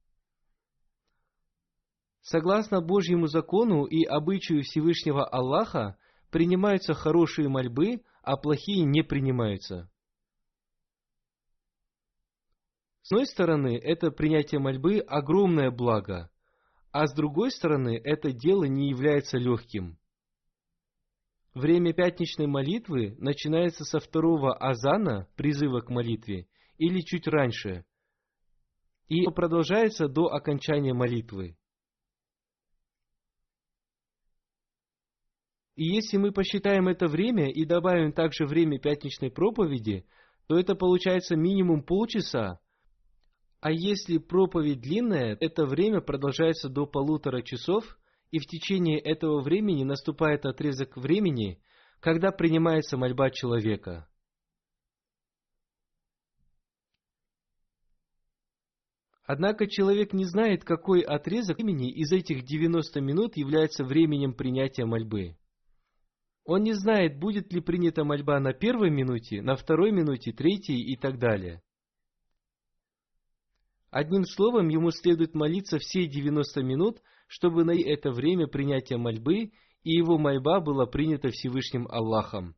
Согласно 2.22 2.80
Божьему 2.80 3.26
закону 3.26 3.86
и 3.86 4.04
обычаю 4.04 4.62
Всевышнего 4.62 5.26
Аллаха 5.26 5.98
принимаются 6.30 6.94
хорошие 6.94 7.50
мольбы, 7.50 8.04
а 8.22 8.38
плохие 8.38 8.84
не 8.86 9.02
принимаются. 9.02 9.90
С 13.01 13.01
одной 13.12 13.26
стороны, 13.26 13.78
это 13.78 14.10
принятие 14.10 14.62
мольбы– 14.62 15.00
огромное 15.08 15.70
благо, 15.70 16.32
а 16.94 17.08
с 17.08 17.14
другой 17.14 17.52
стороны, 17.52 18.00
это 18.02 18.32
дело 18.32 18.64
не 18.64 18.90
является 18.90 19.38
легким. 19.38 19.98
Время 21.54 21.94
пятничной 21.94 22.48
молитвы 22.48 23.18
начинается 23.18 23.84
со 23.84 24.00
второго 24.00 24.56
азана, 24.56 25.28
призыва 25.36 25.82
к 25.82 25.90
молитве, 25.90 26.48
или 26.78 27.02
чуть 27.02 27.28
раньше, 27.28 27.84
и 29.10 29.26
продолжается 29.26 30.08
до 30.08 30.28
окончания 30.28 30.94
молитвы. 30.94 31.58
И 35.76 35.84
если 35.84 36.16
мы 36.16 36.32
посчитаем 36.32 36.88
это 36.88 37.08
время 37.08 37.52
и 37.52 37.66
добавим 37.66 38.14
также 38.14 38.46
время 38.46 38.80
пятничной 38.80 39.32
проповеди, 39.32 40.06
то 40.48 40.58
это 40.58 40.76
получается 40.76 41.36
минимум 41.36 41.84
полчаса, 41.84 42.61
а 43.62 43.72
если 43.72 44.18
проповедь 44.18 44.82
длинная, 44.82 45.38
это 45.40 45.66
время 45.66 46.02
продолжается 46.02 46.68
до 46.68 46.88
полутора 46.88 47.44
часов, 47.44 47.98
и 48.32 48.40
в 48.40 48.48
течение 48.48 49.00
этого 49.00 49.40
времени 49.42 49.84
наступает 49.84 50.46
отрезок 50.46 50.98
времени, 50.98 51.62
когда 52.00 52.32
принимается 52.32 52.98
мольба 52.98 53.30
человека. 53.30 54.08
Однако 59.24 59.68
человек 59.68 60.12
не 60.12 60.26
знает, 60.26 60.64
какой 60.64 61.02
отрезок 61.02 61.58
времени 61.58 61.92
из 61.92 62.12
этих 62.12 62.44
90 62.44 63.00
минут 63.00 63.38
является 63.38 63.84
временем 63.84 64.34
принятия 64.34 64.86
мольбы. 64.86 65.38
Он 66.46 66.64
не 66.64 66.74
знает, 66.74 67.20
будет 67.20 67.54
ли 67.54 67.62
принята 67.62 68.04
мольба 68.04 68.40
на 68.40 68.54
первой 68.54 68.90
минуте, 68.90 69.44
на 69.44 69.56
второй 69.56 69.92
минуте, 69.92 70.32
третьей 70.32 70.82
и 70.82 70.98
так 70.98 71.20
далее. 71.20 71.62
Одним 73.92 74.24
словом, 74.24 74.70
ему 74.70 74.90
следует 74.92 75.36
молиться 75.36 75.78
все 75.78 76.08
90 76.08 76.64
минут, 76.64 77.02
чтобы 77.28 77.66
на 77.66 77.72
это 77.72 78.12
время 78.12 78.48
принятия 78.48 78.96
мольбы 78.96 79.52
и 79.84 79.92
его 79.92 80.18
мольба 80.18 80.62
была 80.62 80.86
принята 80.86 81.30
Всевышним 81.30 81.88
Аллахом. 81.90 82.56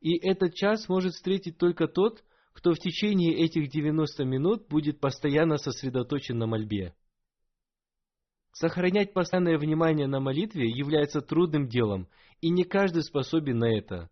И 0.00 0.18
этот 0.18 0.54
час 0.54 0.86
может 0.88 1.14
встретить 1.14 1.56
только 1.56 1.88
тот, 1.88 2.22
кто 2.52 2.72
в 2.72 2.78
течение 2.78 3.34
этих 3.34 3.70
90 3.70 4.24
минут 4.24 4.68
будет 4.68 5.00
постоянно 5.00 5.56
сосредоточен 5.56 6.36
на 6.36 6.46
мольбе. 6.46 6.94
Сохранять 8.52 9.14
постоянное 9.14 9.56
внимание 9.56 10.08
на 10.08 10.20
молитве 10.20 10.68
является 10.68 11.22
трудным 11.22 11.68
делом, 11.68 12.08
и 12.42 12.50
не 12.50 12.64
каждый 12.64 13.02
способен 13.02 13.60
на 13.60 13.78
это 13.78 14.10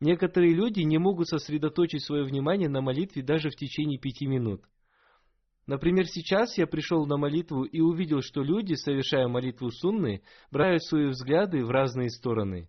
Некоторые 0.00 0.54
люди 0.54 0.80
не 0.80 0.98
могут 0.98 1.28
сосредоточить 1.28 2.04
свое 2.04 2.24
внимание 2.24 2.68
на 2.68 2.80
молитве 2.80 3.22
даже 3.22 3.50
в 3.50 3.56
течение 3.56 3.98
пяти 3.98 4.26
минут. 4.26 4.62
Например, 5.66 6.04
сейчас 6.06 6.58
я 6.58 6.66
пришел 6.66 7.06
на 7.06 7.16
молитву 7.16 7.62
и 7.62 7.80
увидел, 7.80 8.20
что 8.20 8.42
люди, 8.42 8.74
совершая 8.74 9.28
молитву 9.28 9.70
сунны, 9.70 10.22
бросают 10.50 10.84
свои 10.84 11.06
взгляды 11.06 11.64
в 11.64 11.70
разные 11.70 12.10
стороны. 12.10 12.68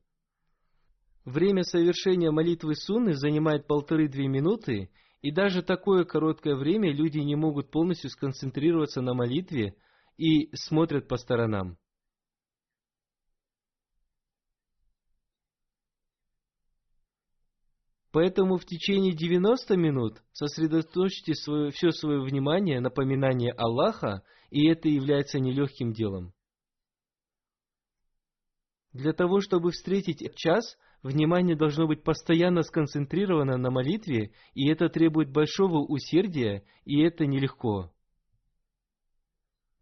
Время 1.25 1.63
совершения 1.63 2.31
молитвы 2.31 2.75
сунны 2.75 3.13
занимает 3.13 3.67
полторы-две 3.67 4.27
минуты, 4.27 4.89
и 5.21 5.31
даже 5.31 5.63
такое 5.63 6.05
короткое 6.05 6.55
время 6.55 6.93
люди 6.93 7.17
не 7.17 7.35
могут 7.35 7.71
полностью 7.71 8.11
сконцентрироваться 8.11 9.01
на 9.01 9.13
молитве 9.13 9.75
и 10.17 10.55
смотрят 10.55 11.07
по 11.07 11.17
сторонам. 11.17 11.77
Поэтому 18.15 18.55
в 18.55 18.63
течение 18.63 19.13
90 19.13 19.75
минут 19.75 20.23
сосредоточьте 20.31 21.33
свое, 21.33 21.71
все 21.71 21.91
свое 21.91 22.21
внимание 22.21 22.79
на 22.79 22.89
поминании 22.89 23.53
Аллаха, 23.57 24.23
и 24.51 24.69
это 24.69 24.87
является 24.87 25.41
нелегким 25.41 25.91
делом. 25.91 26.31
Для 28.93 29.11
того, 29.11 29.41
чтобы 29.41 29.71
встретить 29.71 30.23
час, 30.37 30.77
внимание 31.03 31.57
должно 31.57 31.87
быть 31.87 32.03
постоянно 32.03 32.61
сконцентрировано 32.61 33.57
на 33.57 33.69
молитве, 33.69 34.31
и 34.53 34.69
это 34.69 34.87
требует 34.87 35.29
большого 35.29 35.79
усердия, 35.79 36.63
и 36.85 37.01
это 37.01 37.25
нелегко. 37.25 37.91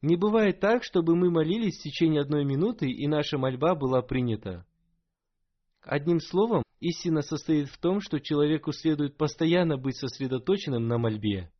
Не 0.01 0.15
бывает 0.15 0.59
так, 0.59 0.83
чтобы 0.83 1.15
мы 1.15 1.29
молились 1.29 1.77
в 1.77 1.83
течение 1.83 2.21
одной 2.21 2.45
минуты, 2.45 2.89
и 2.89 3.05
наша 3.07 3.37
мольба 3.37 3.75
была 3.75 4.01
принята. 4.01 4.65
Одним 5.83 6.21
словом, 6.21 6.63
истина 6.79 7.21
состоит 7.21 7.69
в 7.69 7.77
том, 7.77 7.99
что 7.99 8.19
человеку 8.19 8.71
следует 8.71 9.17
постоянно 9.17 9.77
быть 9.77 9.97
сосредоточенным 9.97 10.87
на 10.87 10.97
мольбе. 10.97 11.51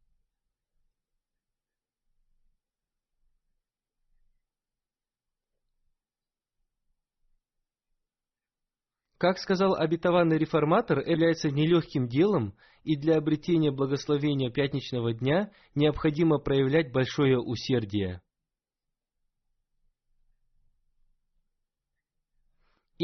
Как 9.18 9.38
сказал 9.38 9.76
обетованный 9.76 10.38
реформатор, 10.38 11.00
является 11.00 11.50
нелегким 11.50 12.08
делом, 12.08 12.56
и 12.84 12.98
для 12.98 13.16
обретения 13.16 13.72
благословения 13.72 14.52
пятничного 14.52 15.14
дня 15.14 15.52
необходимо 15.76 16.40
проявлять 16.40 16.92
большое 16.92 17.40
усердие. 17.40 18.22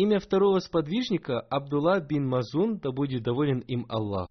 Имя 0.01 0.21
второго 0.21 0.59
сподвижника 0.59 1.41
Абдулла 1.41 1.99
бин 1.99 2.25
Мазун, 2.25 2.79
да 2.79 2.89
будет 2.93 3.21
доволен 3.21 3.59
им 3.59 3.85
Аллах. 3.89 4.29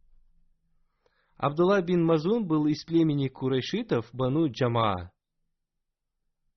Абдулла 1.36 1.82
бин 1.82 2.02
Мазун 2.06 2.46
был 2.46 2.66
из 2.68 2.82
племени 2.86 3.28
курайшитов 3.28 4.08
Бану 4.14 4.50
Джамаа. 4.50 5.12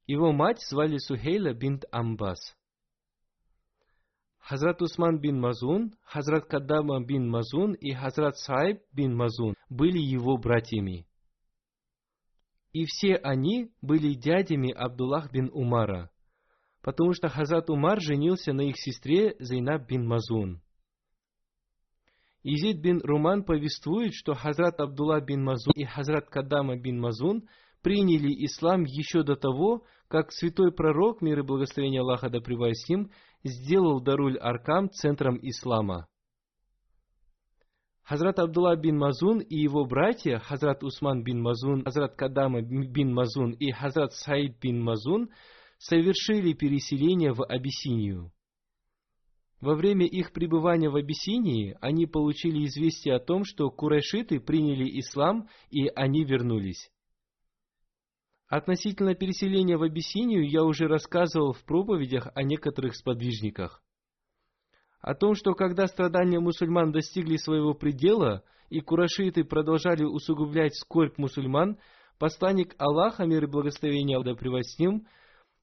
Его 0.07 0.31
мать 0.31 0.61
звали 0.65 0.97
Сухейла 0.97 1.53
бинт 1.53 1.83
Амбас. 1.91 2.39
Хазрат 4.39 4.81
Усман 4.81 5.19
бин 5.19 5.41
Мазун, 5.41 5.93
Хазрат 6.05 6.45
Каддама 6.45 7.03
бин 7.03 7.29
Мазун 7.29 7.73
и 7.73 7.91
Хазрат 7.91 8.37
Саиб 8.37 8.79
бин 8.93 9.13
Мазун 9.13 9.55
были 9.69 9.99
его 9.99 10.37
братьями. 10.37 11.05
И 12.71 12.85
все 12.85 13.17
они 13.17 13.73
были 13.81 14.13
дядями 14.13 14.71
Абдуллах 14.71 15.33
бин 15.33 15.49
Умара, 15.51 16.09
потому 16.81 17.13
что 17.13 17.29
Хазрат 17.29 17.69
Умар 17.69 17.99
женился 18.01 18.53
на 18.53 18.61
их 18.61 18.77
сестре 18.77 19.35
Зайнаб 19.39 19.87
бин 19.87 20.07
Мазун. 20.07 20.61
Изид 22.43 22.81
бин 22.81 23.01
Руман 23.03 23.43
повествует, 23.43 24.13
что 24.13 24.33
Хазрат 24.33 24.79
Абдулла 24.79 25.21
бин 25.21 25.43
Мазун 25.43 25.73
и 25.75 25.85
Хазрат 25.85 26.29
Кадама 26.29 26.75
бин 26.75 26.99
Мазун 26.99 27.47
приняли 27.83 28.33
ислам 28.45 28.83
еще 28.83 29.23
до 29.23 29.35
того, 29.35 29.83
как 30.07 30.31
святой 30.31 30.71
пророк, 30.71 31.21
мир 31.21 31.39
и 31.39 31.43
благословение 31.43 32.01
Аллаха 32.01 32.29
да 32.29 32.39
с 32.39 32.89
ним, 32.89 33.11
сделал 33.43 34.01
Даруль 34.01 34.37
Аркам 34.39 34.89
центром 34.89 35.37
ислама. 35.41 36.07
Хазрат 38.03 38.39
Абдулла 38.39 38.75
бин 38.75 38.97
Мазун 38.97 39.39
и 39.39 39.55
его 39.55 39.85
братья, 39.85 40.39
Хазрат 40.39 40.83
Усман 40.83 41.23
бин 41.23 41.41
Мазун, 41.41 41.83
Хазрат 41.83 42.15
Кадама 42.15 42.61
бин 42.61 43.13
Мазун 43.13 43.51
и 43.51 43.71
Хазрат 43.71 44.13
Саид 44.13 44.59
бин 44.59 44.81
Мазун 44.81 45.29
совершили 45.81 46.53
переселение 46.53 47.33
в 47.33 47.43
Абиссинию. 47.43 48.31
Во 49.61 49.73
время 49.75 50.05
их 50.05 50.31
пребывания 50.31 50.89
в 50.89 50.95
Абиссинии 50.95 51.75
они 51.81 52.05
получили 52.05 52.65
известие 52.65 53.15
о 53.15 53.19
том, 53.19 53.43
что 53.45 53.69
курайшиты 53.71 54.39
приняли 54.39 54.99
ислам 54.99 55.49
и 55.71 55.87
они 55.87 56.23
вернулись. 56.23 56.91
Относительно 58.47 59.15
переселения 59.15 59.77
в 59.77 59.83
Абиссинию 59.83 60.47
я 60.47 60.63
уже 60.63 60.87
рассказывал 60.87 61.53
в 61.53 61.63
проповедях 61.63 62.27
о 62.35 62.43
некоторых 62.43 62.95
сподвижниках. 62.95 63.81
О 64.99 65.15
том, 65.15 65.33
что 65.33 65.55
когда 65.55 65.87
страдания 65.87 66.39
мусульман 66.39 66.91
достигли 66.91 67.37
своего 67.37 67.73
предела, 67.73 68.43
и 68.69 68.81
курашиты 68.81 69.43
продолжали 69.43 70.03
усугублять 70.03 70.75
скорбь 70.75 71.17
мусульман, 71.17 71.79
посланник 72.19 72.75
Аллаха, 72.77 73.25
мир 73.25 73.45
и 73.45 73.47
благословение 73.47 74.17
Аллаха 74.17 74.69
с 74.69 74.79
ним, 74.79 75.07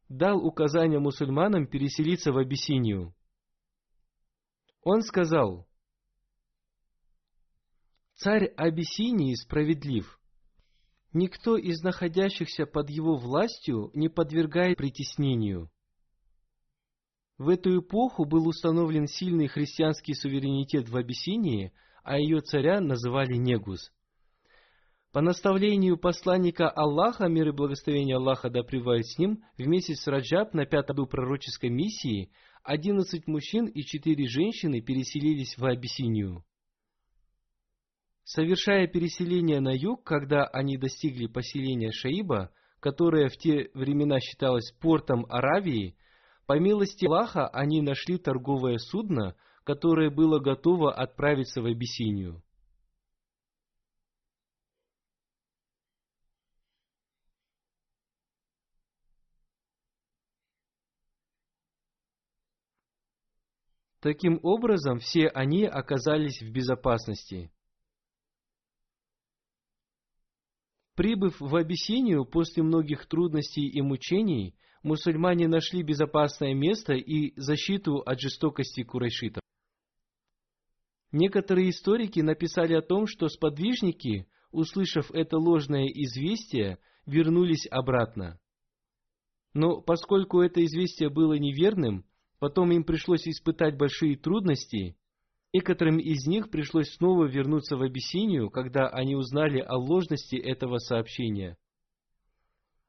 дал 0.09 0.45
указание 0.45 0.99
мусульманам 0.99 1.67
переселиться 1.67 2.33
в 2.33 2.39
Абиссинию. 2.39 3.15
Он 4.83 5.03
сказал, 5.03 5.69
«Царь 8.15 8.47
Абиссинии 8.57 9.35
справедлив, 9.35 10.19
Никто 11.13 11.57
из 11.57 11.83
находящихся 11.83 12.67
под 12.67 12.91
его 12.91 13.17
властью 13.17 13.91
не 13.95 14.09
подвергает 14.09 14.77
притеснению. 14.77 15.71
В 17.39 17.49
эту 17.49 17.81
эпоху 17.81 18.25
был 18.27 18.47
установлен 18.47 19.07
сильный 19.07 19.47
христианский 19.47 20.13
суверенитет 20.13 20.89
в 20.89 20.97
Абиссинии, 20.97 21.73
а 22.03 22.19
ее 22.19 22.41
царя 22.41 22.81
называли 22.81 23.37
Негус. 23.37 23.91
По 25.13 25.23
наставлению 25.23 25.97
посланника 25.97 26.69
Аллаха, 26.69 27.29
мир 27.29 27.49
и 27.49 27.53
благословение 27.53 28.17
Аллаха 28.17 28.51
да 28.51 28.61
с 28.63 29.19
ним, 29.19 29.43
в 29.57 29.67
месяц 29.67 30.07
Раджаб 30.07 30.53
на 30.53 30.67
пятом 30.67 30.97
году 30.97 31.09
пророческой 31.09 31.71
миссии, 31.71 32.31
одиннадцать 32.63 33.27
мужчин 33.27 33.67
и 33.67 33.83
четыре 33.85 34.29
женщины 34.29 34.83
переселились 34.83 35.57
в 35.57 35.65
Абиссинию. 35.65 36.45
Совершая 38.25 38.87
переселение 38.87 39.61
на 39.61 39.75
юг, 39.75 40.05
когда 40.05 40.45
они 40.45 40.77
достигли 40.77 41.27
поселения 41.27 41.91
Шаиба, 41.91 42.51
которое 42.79 43.31
в 43.31 43.39
те 43.39 43.71
времена 43.73 44.21
считалось 44.21 44.73
портом 44.73 45.25
Аравии, 45.31 45.97
по 46.47 46.59
милости 46.59 47.07
Аллаха 47.07 47.49
они 47.49 47.81
нашли 47.81 48.19
торговое 48.19 48.77
судно, 48.77 49.37
которое 49.65 50.11
было 50.11 50.39
готово 50.39 50.93
отправиться 50.93 51.63
в 51.63 51.65
Абиссинию. 51.65 52.43
Таким 64.01 64.39
образом, 64.43 64.99
все 64.99 65.29
они 65.29 65.65
оказались 65.65 66.41
в 66.41 66.51
безопасности– 66.51 67.51
Прибыв 70.99 71.41
в 71.41 71.55
Абиссинию 71.55 72.25
после 72.25 72.65
многих 72.65 73.07
трудностей 73.07 73.69
и 73.69 73.81
мучений, 73.83 74.57
мусульмане 74.83 75.47
нашли 75.47 75.85
безопасное 75.85 76.55
место 76.55 76.95
и 76.95 77.41
защиту 77.41 77.99
от 77.99 78.19
жестокости 78.19 78.83
курайшитов. 78.83 79.41
Некоторые 81.13 81.71
историки 81.71 82.19
написали 82.19 82.75
о 82.75 82.83
том, 82.83 83.07
что 83.07 83.29
сподвижники, 83.29 84.27
услышав 84.51 85.13
это 85.13 85.39
ложное 85.39 85.87
известие, 85.87 86.79
вернулись 87.07 87.69
обратно. 87.71 88.41
Но 89.55 89.81
поскольку 89.81 90.41
это 90.41 90.65
известие 90.65 91.11
было 91.11 91.35
неверным, 91.35 92.07
потом 92.39 92.73
им 92.73 92.85
пришлось 92.85 93.27
испытать 93.27 93.77
большие 93.77 94.17
трудности, 94.17 94.97
Некоторым 95.53 95.99
из 95.99 96.27
них 96.27 96.51
пришлось 96.51 96.93
снова 96.95 97.25
вернуться 97.25 97.77
в 97.77 97.83
Абиссинию, 97.83 98.51
когда 98.51 98.89
они 98.89 99.17
узнали 99.17 99.61
о 99.61 99.77
ложности 99.77 100.37
этого 100.37 100.77
сообщения. 100.77 101.57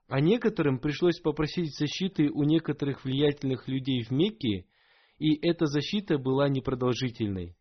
А 0.07 0.19
некоторым 0.19 0.79
пришлось 0.79 1.19
попросить 1.19 1.73
защиты 1.77 2.29
у 2.29 2.43
некоторых 2.43 3.05
влиятельных 3.05 3.67
людей 3.67 4.03
в 4.03 4.11
Мекке, 4.11 4.65
и 5.19 5.35
эта 5.35 5.67
защита 5.67 6.17
была 6.17 6.49
непродолжительной. 6.49 7.55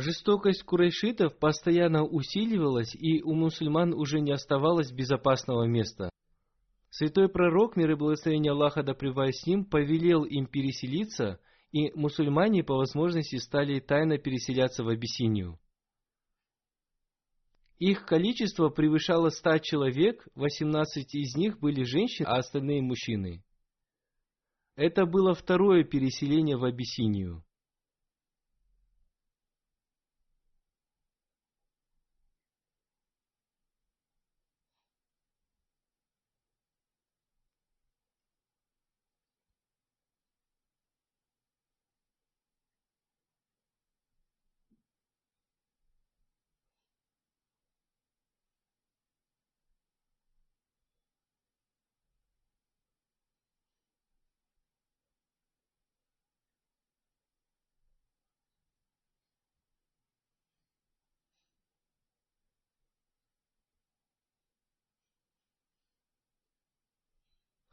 Жестокость 0.00 0.62
курайшитов 0.62 1.38
постоянно 1.38 2.04
усиливалась, 2.04 2.94
и 2.94 3.22
у 3.22 3.34
мусульман 3.34 3.92
уже 3.92 4.20
не 4.20 4.32
оставалось 4.32 4.90
безопасного 4.90 5.64
места. 5.66 6.08
Святой 6.88 7.28
пророк, 7.28 7.76
мир 7.76 7.90
и 7.90 7.94
благословение 7.96 8.52
Аллаха 8.52 8.82
да 8.82 8.94
с 8.94 9.46
ним, 9.46 9.66
повелел 9.66 10.24
им 10.24 10.46
переселиться, 10.46 11.38
и 11.70 11.92
мусульмане 11.92 12.64
по 12.64 12.76
возможности 12.76 13.36
стали 13.36 13.78
тайно 13.78 14.16
переселяться 14.16 14.84
в 14.84 14.88
Абиссинию. 14.88 15.58
Их 17.78 18.06
количество 18.06 18.70
превышало 18.70 19.28
ста 19.28 19.58
человек, 19.58 20.26
18 20.34 21.14
из 21.14 21.36
них 21.36 21.60
были 21.60 21.82
женщины, 21.82 22.26
а 22.26 22.38
остальные 22.38 22.80
мужчины. 22.80 23.44
Это 24.76 25.04
было 25.04 25.34
второе 25.34 25.84
переселение 25.84 26.56
в 26.56 26.64
Абиссинию. 26.64 27.44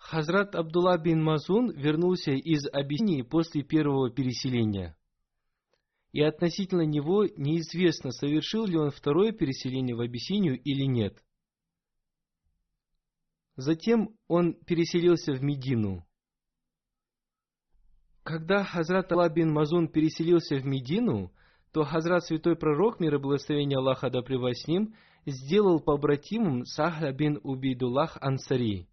Хазрат 0.09 0.55
Абдулла 0.55 0.97
бин 0.97 1.21
Мазун 1.21 1.69
вернулся 1.71 2.31
из 2.31 2.65
Абиссинии 2.71 3.23
после 3.23 3.61
первого 3.61 4.09
переселения. 4.09 4.95
и 6.13 6.21
относительно 6.21 6.85
него 6.85 7.25
неизвестно, 7.25 8.11
совершил 8.11 8.65
ли 8.65 8.77
он 8.77 8.89
второе 8.91 9.33
переселение 9.33 9.97
в 9.97 9.99
Абиссинию 9.99 10.57
или 10.57 10.85
нет. 10.85 11.21
Затем 13.57 14.15
он 14.29 14.53
переселился 14.53 15.33
в 15.33 15.43
Медину. 15.43 16.07
Когда 18.23 18.63
Хазрат 18.63 19.11
Аллах 19.11 19.33
бин 19.33 19.51
Мазун 19.51 19.89
переселился 19.89 20.55
в 20.55 20.65
Медину, 20.65 21.33
то 21.73 21.83
Хазрат 21.83 22.23
Святой 22.23 22.55
Пророк, 22.55 23.01
мир 23.01 23.15
и 23.15 23.19
благословение 23.19 23.77
Аллаха 23.77 24.09
да 24.09 24.21
с 24.21 24.67
ним, 24.67 24.95
сделал 25.25 25.81
побратимом 25.81 26.63
Сахля 26.63 27.11
бин 27.11 27.41
Убейдуллах 27.43 28.17
Ансари. 28.21 28.87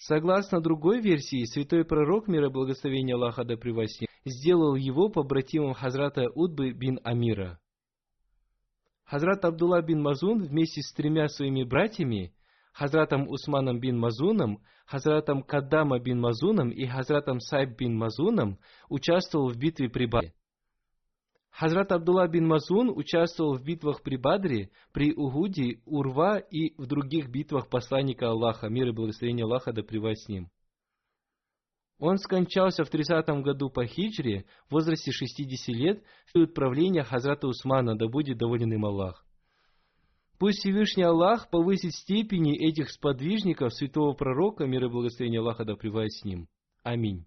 Согласно 0.00 0.62
другой 0.62 1.02
версии, 1.02 1.44
Святой 1.44 1.84
Пророк, 1.84 2.26
мир 2.26 2.46
и 2.46 2.48
благословение 2.48 3.16
Аллаха 3.16 3.44
да 3.44 3.54
ним, 3.54 4.08
сделал 4.24 4.74
его 4.74 5.10
побратимом 5.10 5.74
Хазрата 5.74 6.30
Удбы 6.34 6.72
бин 6.72 7.00
Амира. 7.04 7.60
Хазрат 9.04 9.44
Абдулла 9.44 9.82
бин 9.82 10.00
Мазун 10.00 10.42
вместе 10.42 10.80
с 10.80 10.94
тремя 10.94 11.28
своими 11.28 11.64
братьями, 11.64 12.32
Хазратом 12.72 13.28
Усманом 13.28 13.78
бин 13.78 13.98
Мазуном, 13.98 14.62
Хазратом 14.86 15.42
Каддама 15.42 15.98
бин 15.98 16.18
Мазуном 16.18 16.70
и 16.70 16.86
Хазратом 16.86 17.38
Сайб 17.38 17.76
бин 17.76 17.94
Мазуном, 17.94 18.58
участвовал 18.88 19.50
в 19.50 19.58
битве 19.58 19.90
при 19.90 20.06
Бадре. 20.06 20.32
Хазрат 21.50 21.92
Абдулла 21.92 22.28
бин 22.28 22.46
Мазун 22.46 22.90
участвовал 22.90 23.56
в 23.56 23.62
битвах 23.62 24.02
при 24.02 24.16
Бадре, 24.16 24.70
при 24.92 25.12
Угуде, 25.12 25.80
Урва 25.84 26.38
и 26.38 26.74
в 26.78 26.86
других 26.86 27.28
битвах 27.28 27.68
посланника 27.68 28.28
Аллаха, 28.28 28.68
мир 28.68 28.88
и 28.88 28.92
благословение 28.92 29.44
Аллаха 29.44 29.72
да 29.72 29.82
с 29.82 30.28
ним. 30.28 30.48
Он 31.98 32.16
скончался 32.16 32.84
в 32.84 32.88
30 32.88 33.28
году 33.42 33.68
по 33.68 33.84
хиджре, 33.84 34.46
в 34.68 34.72
возрасте 34.72 35.12
60 35.12 35.68
лет, 35.76 36.02
в 36.26 36.32
период 36.32 36.54
правления 36.54 37.02
Хазрата 37.02 37.46
Усмана, 37.46 37.96
да 37.96 38.08
будет 38.08 38.38
доволен 38.38 38.72
им 38.72 38.86
Аллах. 38.86 39.26
Пусть 40.38 40.60
Всевышний 40.60 41.02
Аллах 41.02 41.50
повысит 41.50 41.92
степени 41.92 42.56
этих 42.56 42.90
сподвижников 42.90 43.74
святого 43.74 44.14
пророка, 44.14 44.64
мир 44.64 44.86
и 44.86 44.88
благословение 44.88 45.40
Аллаха 45.40 45.66
да 45.66 45.74
с 45.74 46.24
ним. 46.24 46.48
Аминь. 46.82 47.26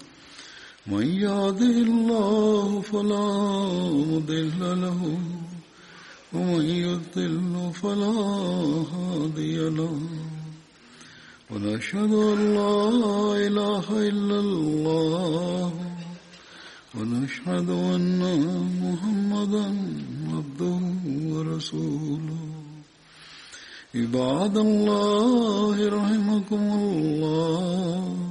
من 0.87 1.07
يهده 1.07 1.77
الله 1.87 2.81
فلا 2.81 3.29
مضل 4.11 4.81
له 4.81 5.17
ومن 6.33 6.65
يضل 6.65 7.71
فلا 7.73 8.17
هادي 8.93 9.69
له. 9.69 9.99
ونشهد 11.51 12.13
أن 12.13 12.55
لا 12.55 12.77
إله 13.47 13.85
إلا 14.09 14.39
الله 14.39 15.71
ونشهد 16.97 17.69
أن 17.69 18.21
محمدا 18.81 19.65
عبده 20.33 20.81
ورسوله. 21.33 22.43
عباد 23.95 24.57
الله 24.57 25.89
رحمكم 25.89 26.63
الله. 26.73 28.30